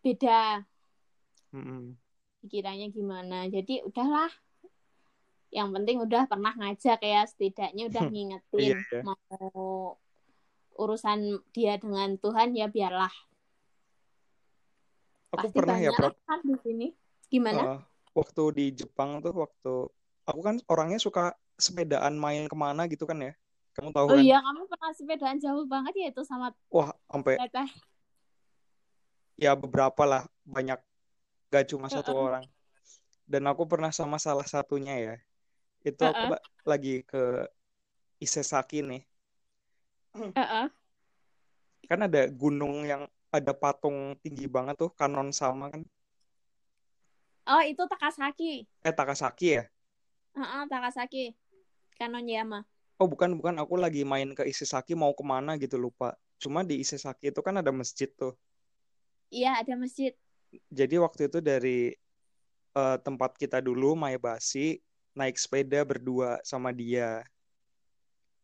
[0.00, 0.62] beda.
[1.50, 1.98] Mm-mm.
[2.40, 3.50] pikirannya gimana.
[3.50, 4.30] Jadi udahlah.
[5.50, 9.02] Yang penting udah pernah ngajak ya setidaknya udah ngingetin Iya, iya.
[9.02, 9.98] mau
[10.78, 13.12] urusan dia dengan Tuhan ya biarlah.
[15.34, 16.86] Aku pasti pernah ya, kan di sini.
[17.28, 17.60] Gimana?
[17.60, 17.80] Eh,
[18.14, 19.74] waktu di Jepang tuh waktu
[20.26, 23.32] aku kan orangnya suka sepedaan main ke mana gitu kan ya.
[23.76, 24.24] Kamu tahu oh kan?
[24.26, 27.68] iya kamu pernah sepedaan jauh banget ya itu sama Wah, sampai teteh
[29.40, 30.78] ya beberapa lah, banyak
[31.52, 32.26] gak cuma satu Heeh.
[32.28, 32.44] orang.
[33.30, 35.14] Dan aku pernah sama salah satunya ya.
[35.86, 36.30] Itu aku Heeh.
[36.34, 37.46] la- lagi ke
[38.20, 39.02] Isesaki nih.
[40.36, 40.70] Heeh.
[41.88, 43.02] Kan ada gunung yang
[43.36, 45.82] ada patung tinggi banget tuh, Kanon sama kan.
[47.52, 48.44] oh itu Takasaki
[48.84, 49.62] Eh, Takasaki ya?
[50.36, 51.24] Heeh, Takasaki
[52.00, 52.60] Kanonyama
[53.00, 53.54] Oh, bukan, bukan.
[53.62, 56.08] Aku lagi main ke Isesaki mau ke mana gitu lupa.
[56.42, 58.32] Cuma di Isesaki itu kan ada masjid tuh.
[59.30, 60.12] iya ada masjid
[60.70, 61.78] Jadi waktu itu dari
[62.80, 64.78] eh, tempat kita dulu, Maebashi,
[65.18, 67.22] naik sepeda berdua sama dia.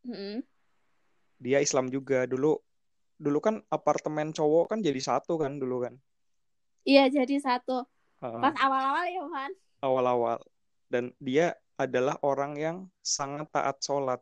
[0.07, 0.43] Mm-mm.
[1.43, 2.25] Dia Islam juga.
[2.31, 2.53] Dulu
[3.17, 5.95] dulu kan apartemen cowok kan jadi satu kan dulu kan.
[6.87, 7.85] iya jadi satu
[8.23, 9.53] Heeh, pas awal-awal ya Van
[9.83, 10.39] awal-awal.
[10.93, 14.21] Dan dia adalah orang yang sangat taat sholat.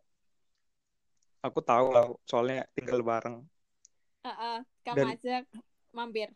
[1.44, 3.44] Aku tahu lah, soalnya tinggal bareng.
[4.24, 5.44] Heeh, kamu Dan- ajak
[5.94, 6.28] mampir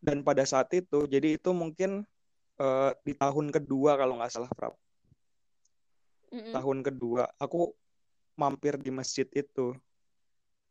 [0.00, 2.08] Dan pada saat itu, jadi itu mungkin
[2.60, 4.72] eh, di tahun kedua kalau nggak salah, Prab.
[6.32, 6.52] Mm-mm.
[6.56, 7.76] Tahun kedua, aku
[8.38, 9.76] mampir di masjid itu.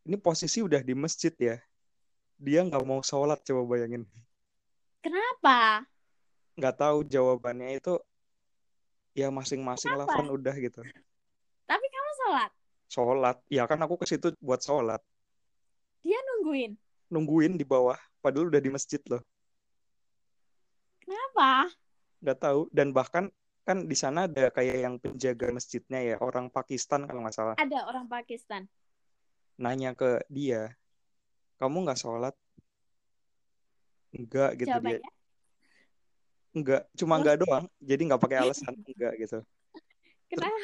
[0.10, 1.62] Ini posisi udah di masjid ya.
[2.42, 4.08] Dia nggak mau sholat, coba bayangin.
[5.06, 5.86] kenapa
[6.58, 8.02] Nggak tahu jawabannya itu,
[9.20, 10.08] ya masing-masing lah?
[10.08, 10.82] Van, udah gitu.
[11.68, 12.52] tapi kamu sholat
[12.90, 15.04] Sholat, ya kan aku ke situ buat sholat.
[16.02, 16.74] dia nungguin
[17.10, 19.22] Nungguin di bawah, padahal udah di masjid loh.
[21.04, 21.70] kenapa
[22.20, 22.62] Nggak tahu.
[22.74, 23.32] Dan bahkan
[23.64, 27.56] kan di sana ada kayak yang penjaga masjidnya ya, orang Pakistan kalau nggak salah.
[27.62, 28.66] ada orang Pakistan
[29.60, 30.72] Nanya ke dia,
[31.60, 32.34] kamu nggak sholat?
[34.16, 35.04] Enggak gitu dia.
[36.54, 37.66] Enggak, cuma enggak doang.
[37.78, 39.40] Jadi nggak pakai alasan enggak gitu.
[40.30, 40.58] kenapa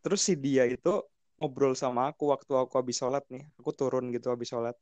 [0.00, 1.02] Terus si dia itu
[1.36, 3.44] ngobrol sama aku waktu aku habis sholat nih.
[3.60, 4.76] Aku turun gitu habis sholat.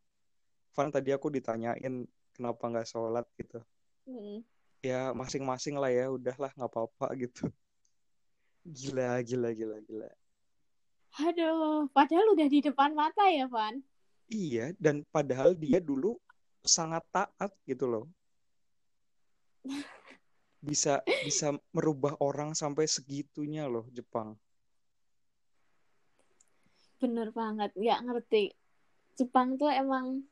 [0.74, 3.58] Van tadi aku ditanyain kenapa nggak sholat gitu.
[4.04, 4.44] Mm.
[4.84, 7.48] Ya masing-masing lah ya, udahlah nggak apa-apa gitu.
[8.64, 10.08] Gila, gila, gila, gila.
[11.14, 13.78] aduh padahal udah di depan mata ya Van
[14.32, 16.16] Iya, dan padahal dia dulu
[16.64, 18.04] sangat taat gitu loh.
[20.64, 24.34] Bisa bisa merubah orang sampai segitunya loh Jepang.
[27.04, 28.56] bener banget nggak ngerti
[29.20, 30.24] Jepang tuh emang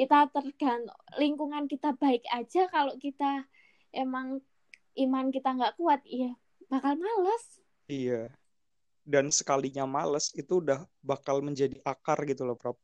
[0.00, 3.44] kita tergantung lingkungan kita baik aja kalau kita
[3.92, 4.40] emang
[5.04, 6.32] iman kita nggak kuat ya
[6.72, 7.44] bakal males
[7.84, 8.32] Iya.
[9.04, 12.80] Dan sekalinya males itu udah bakal menjadi akar gitu loh, Prof.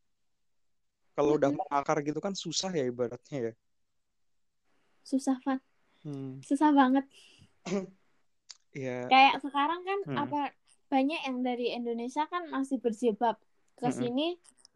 [1.17, 3.53] Kalau udah mengakar gitu kan susah ya ibaratnya ya.
[5.11, 5.61] susah Van
[6.05, 6.41] Hmm.
[6.49, 7.05] susah banget
[8.75, 10.17] Ya, kayak sekarang kan Hmm.
[10.25, 10.41] apa
[10.93, 13.37] banyak yang dari Indonesia kan masih berjilbab
[13.81, 14.27] ke sini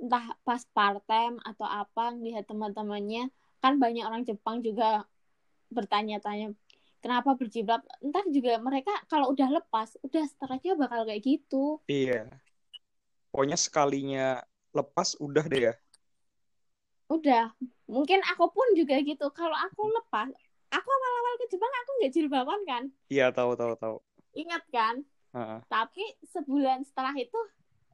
[0.02, 3.30] entah pas part time atau apa lihat teman-temannya
[3.62, 5.06] kan banyak orang Jepang juga
[5.76, 6.54] bertanya-tanya
[7.02, 12.40] kenapa berjilbab entar juga mereka kalau udah lepas udah setelahnya bakal kayak gitu iya.
[13.30, 14.26] Pokoknya sekalinya
[14.78, 15.74] lepas udah deh ya.
[17.14, 17.52] udah
[17.94, 20.28] mungkin aku pun juga gitu kalau aku lepas
[20.74, 23.96] aku awal-awal ke Jepang aku nggak jilbaban kan Iya, tahu tahu tahu.
[24.34, 25.60] ingat kan Heeh.
[25.70, 27.38] tapi sebulan setelah itu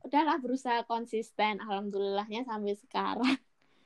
[0.00, 3.36] udahlah berusaha konsisten alhamdulillahnya sampai sekarang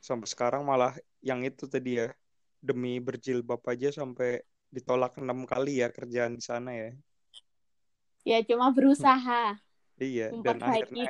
[0.05, 0.92] Sampai sekarang malah
[1.24, 2.12] yang itu tadi ya.
[2.61, 6.92] Demi berjilbab aja sampai ditolak enam kali ya kerjaan di sana ya.
[8.24, 9.57] ya cuma berusaha
[9.97, 11.09] Iya, dan akhirnya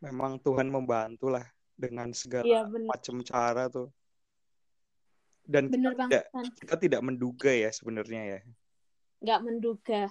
[0.00, 1.44] memang Tuhan membantu lah
[1.76, 3.92] dengan segala bener, macam cara tuh.
[5.50, 6.44] Dan kita bener tidak banget kan.
[6.62, 8.38] kita tidak menduga ya sebenarnya ya.
[9.18, 10.02] Nggak menduga.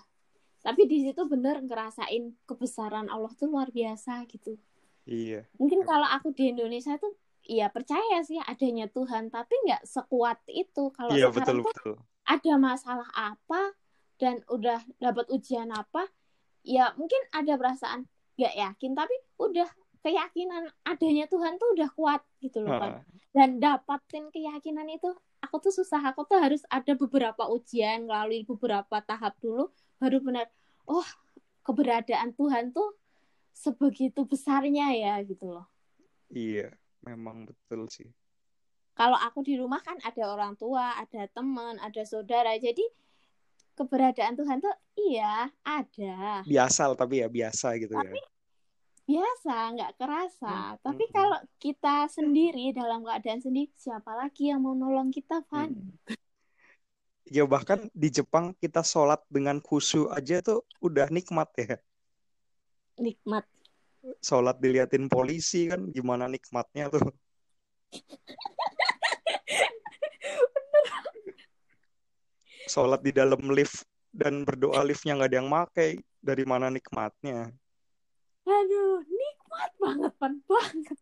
[0.60, 4.60] Tapi di situ bener ngerasain kebesaran Allah tuh luar biasa gitu.
[5.08, 7.16] Iya, Mungkin kalau aku di Indonesia tuh
[7.48, 10.92] ya percaya sih adanya Tuhan, tapi nggak sekuat itu.
[10.94, 11.96] Kalau iya sekarang betul tuh betul.
[12.28, 13.74] ada masalah apa
[14.20, 16.06] dan udah dapat ujian apa,
[16.62, 19.70] ya mungkin ada perasaan nggak yakin, tapi udah
[20.04, 22.92] keyakinan adanya Tuhan tuh udah kuat gitu loh kan.
[23.34, 25.10] Dan dapatin keyakinan itu,
[25.40, 30.48] aku tuh susah, aku tuh harus ada beberapa ujian, melalui beberapa tahap dulu, baru benar,
[30.88, 31.06] oh
[31.64, 32.96] keberadaan Tuhan tuh
[33.54, 35.68] sebegitu besarnya ya gitu loh.
[36.32, 36.72] iya,
[37.04, 38.08] memang betul sih.
[38.96, 42.84] Kalau aku di rumah kan ada orang tua, ada teman, ada saudara, jadi
[43.80, 46.44] keberadaan Tuhan tuh iya ada.
[46.44, 48.12] Biasa tapi ya biasa gitu ya.
[49.10, 50.78] Biasa, nggak kerasa.
[50.78, 51.14] Hmm, Tapi hmm.
[51.18, 55.74] kalau kita sendiri dalam keadaan sendiri, siapa lagi yang mau nolong kita, Van?
[55.74, 55.97] Hmm.
[57.30, 61.78] Ya bahkan di Jepang kita sholat dengan khusyuk aja tuh udah nikmat ya.
[62.97, 63.45] Nikmat.
[64.18, 67.05] Sholat diliatin polisi kan gimana nikmatnya tuh.
[72.74, 76.01] Sholat di dalam lift dan berdoa liftnya nggak ada yang pakai.
[76.18, 77.53] Dari mana nikmatnya?
[78.50, 80.34] Aduh, nikmat banget, Van.
[80.50, 80.97] Banget.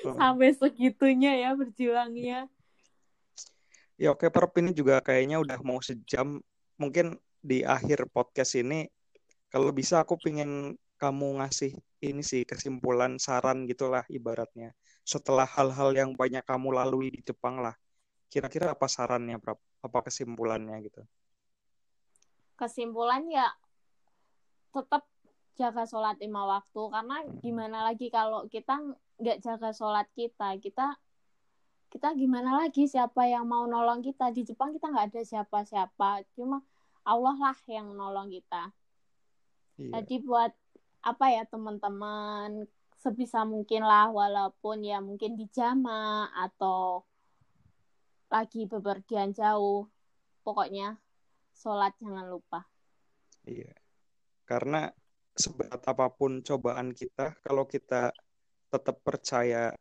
[0.00, 0.16] Hmm.
[0.16, 2.48] Sampai segitunya ya berjuangnya.
[4.00, 6.40] Ya oke, Perp ini juga kayaknya udah mau sejam.
[6.80, 8.88] Mungkin di akhir podcast ini,
[9.52, 14.72] kalau bisa aku pengen kamu ngasih ini sih kesimpulan saran gitulah ibaratnya.
[15.04, 17.76] Setelah hal-hal yang banyak kamu lalui di Jepang lah.
[18.32, 19.60] Kira-kira apa sarannya, Prap?
[19.84, 21.02] Apa kesimpulannya gitu?
[22.56, 23.52] Kesimpulan ya
[24.70, 25.09] tetap
[25.60, 26.82] jaga sholat lima waktu.
[26.88, 28.80] Karena gimana lagi kalau kita
[29.20, 30.56] nggak jaga sholat kita?
[30.56, 30.96] Kita
[31.92, 34.32] kita gimana lagi siapa yang mau nolong kita?
[34.32, 36.24] Di Jepang kita nggak ada siapa-siapa.
[36.32, 36.64] Cuma
[37.04, 38.72] Allah lah yang nolong kita.
[39.80, 40.04] Iya.
[40.04, 40.52] jadi buat
[41.04, 42.64] apa ya teman-teman?
[43.00, 47.04] Sebisa mungkin lah walaupun ya mungkin di jama atau
[48.32, 49.88] lagi bepergian jauh.
[50.40, 50.96] Pokoknya
[51.56, 52.64] sholat jangan lupa.
[53.48, 53.72] Iya.
[54.44, 54.92] Karena
[55.40, 58.12] seberat apa pun cobaan kita, kalau kita
[58.68, 59.72] tetap percaya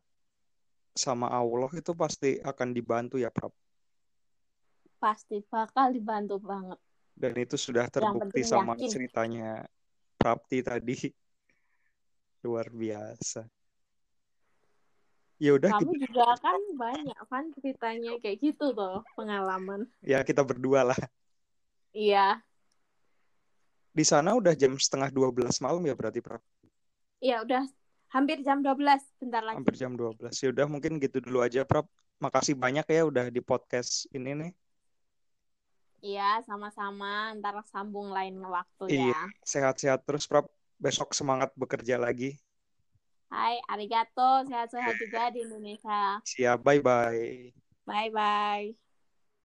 [0.96, 3.52] sama Allah itu pasti akan dibantu ya, Prap.
[5.00, 6.80] pasti bakal dibantu banget
[7.16, 8.90] Dan itu sudah terbukti sama yakin.
[8.92, 9.64] ceritanya
[10.20, 10.96] Prapti tadi.
[12.44, 13.48] Luar biasa.
[15.40, 20.44] Ya udah kamu kita, juga kan banyak kan ceritanya kayak gitu tuh pengalaman ya kita
[20.44, 21.00] berdua lah.
[21.96, 22.44] iya
[23.90, 26.42] Di sana udah jam setengah 12 malam ya berarti Prap.
[27.20, 27.68] iya udah
[28.10, 28.80] hampir jam 12
[29.20, 30.32] bentar lagi Hampir jam 12.
[30.40, 31.90] Ya udah mungkin gitu dulu aja Prap.
[32.20, 34.52] Makasih banyak ya udah di podcast ini nih.
[36.00, 39.12] iya sama-sama ntar sambung lain waktu Iya.
[39.12, 40.48] ya Sehat-sehat terus Prap.
[40.80, 42.40] Besok semangat bekerja lagi.
[43.28, 47.52] Hai arigato sehat-sehat juga di Indonesia Siap, bye-bye.
[47.84, 48.89] bye bye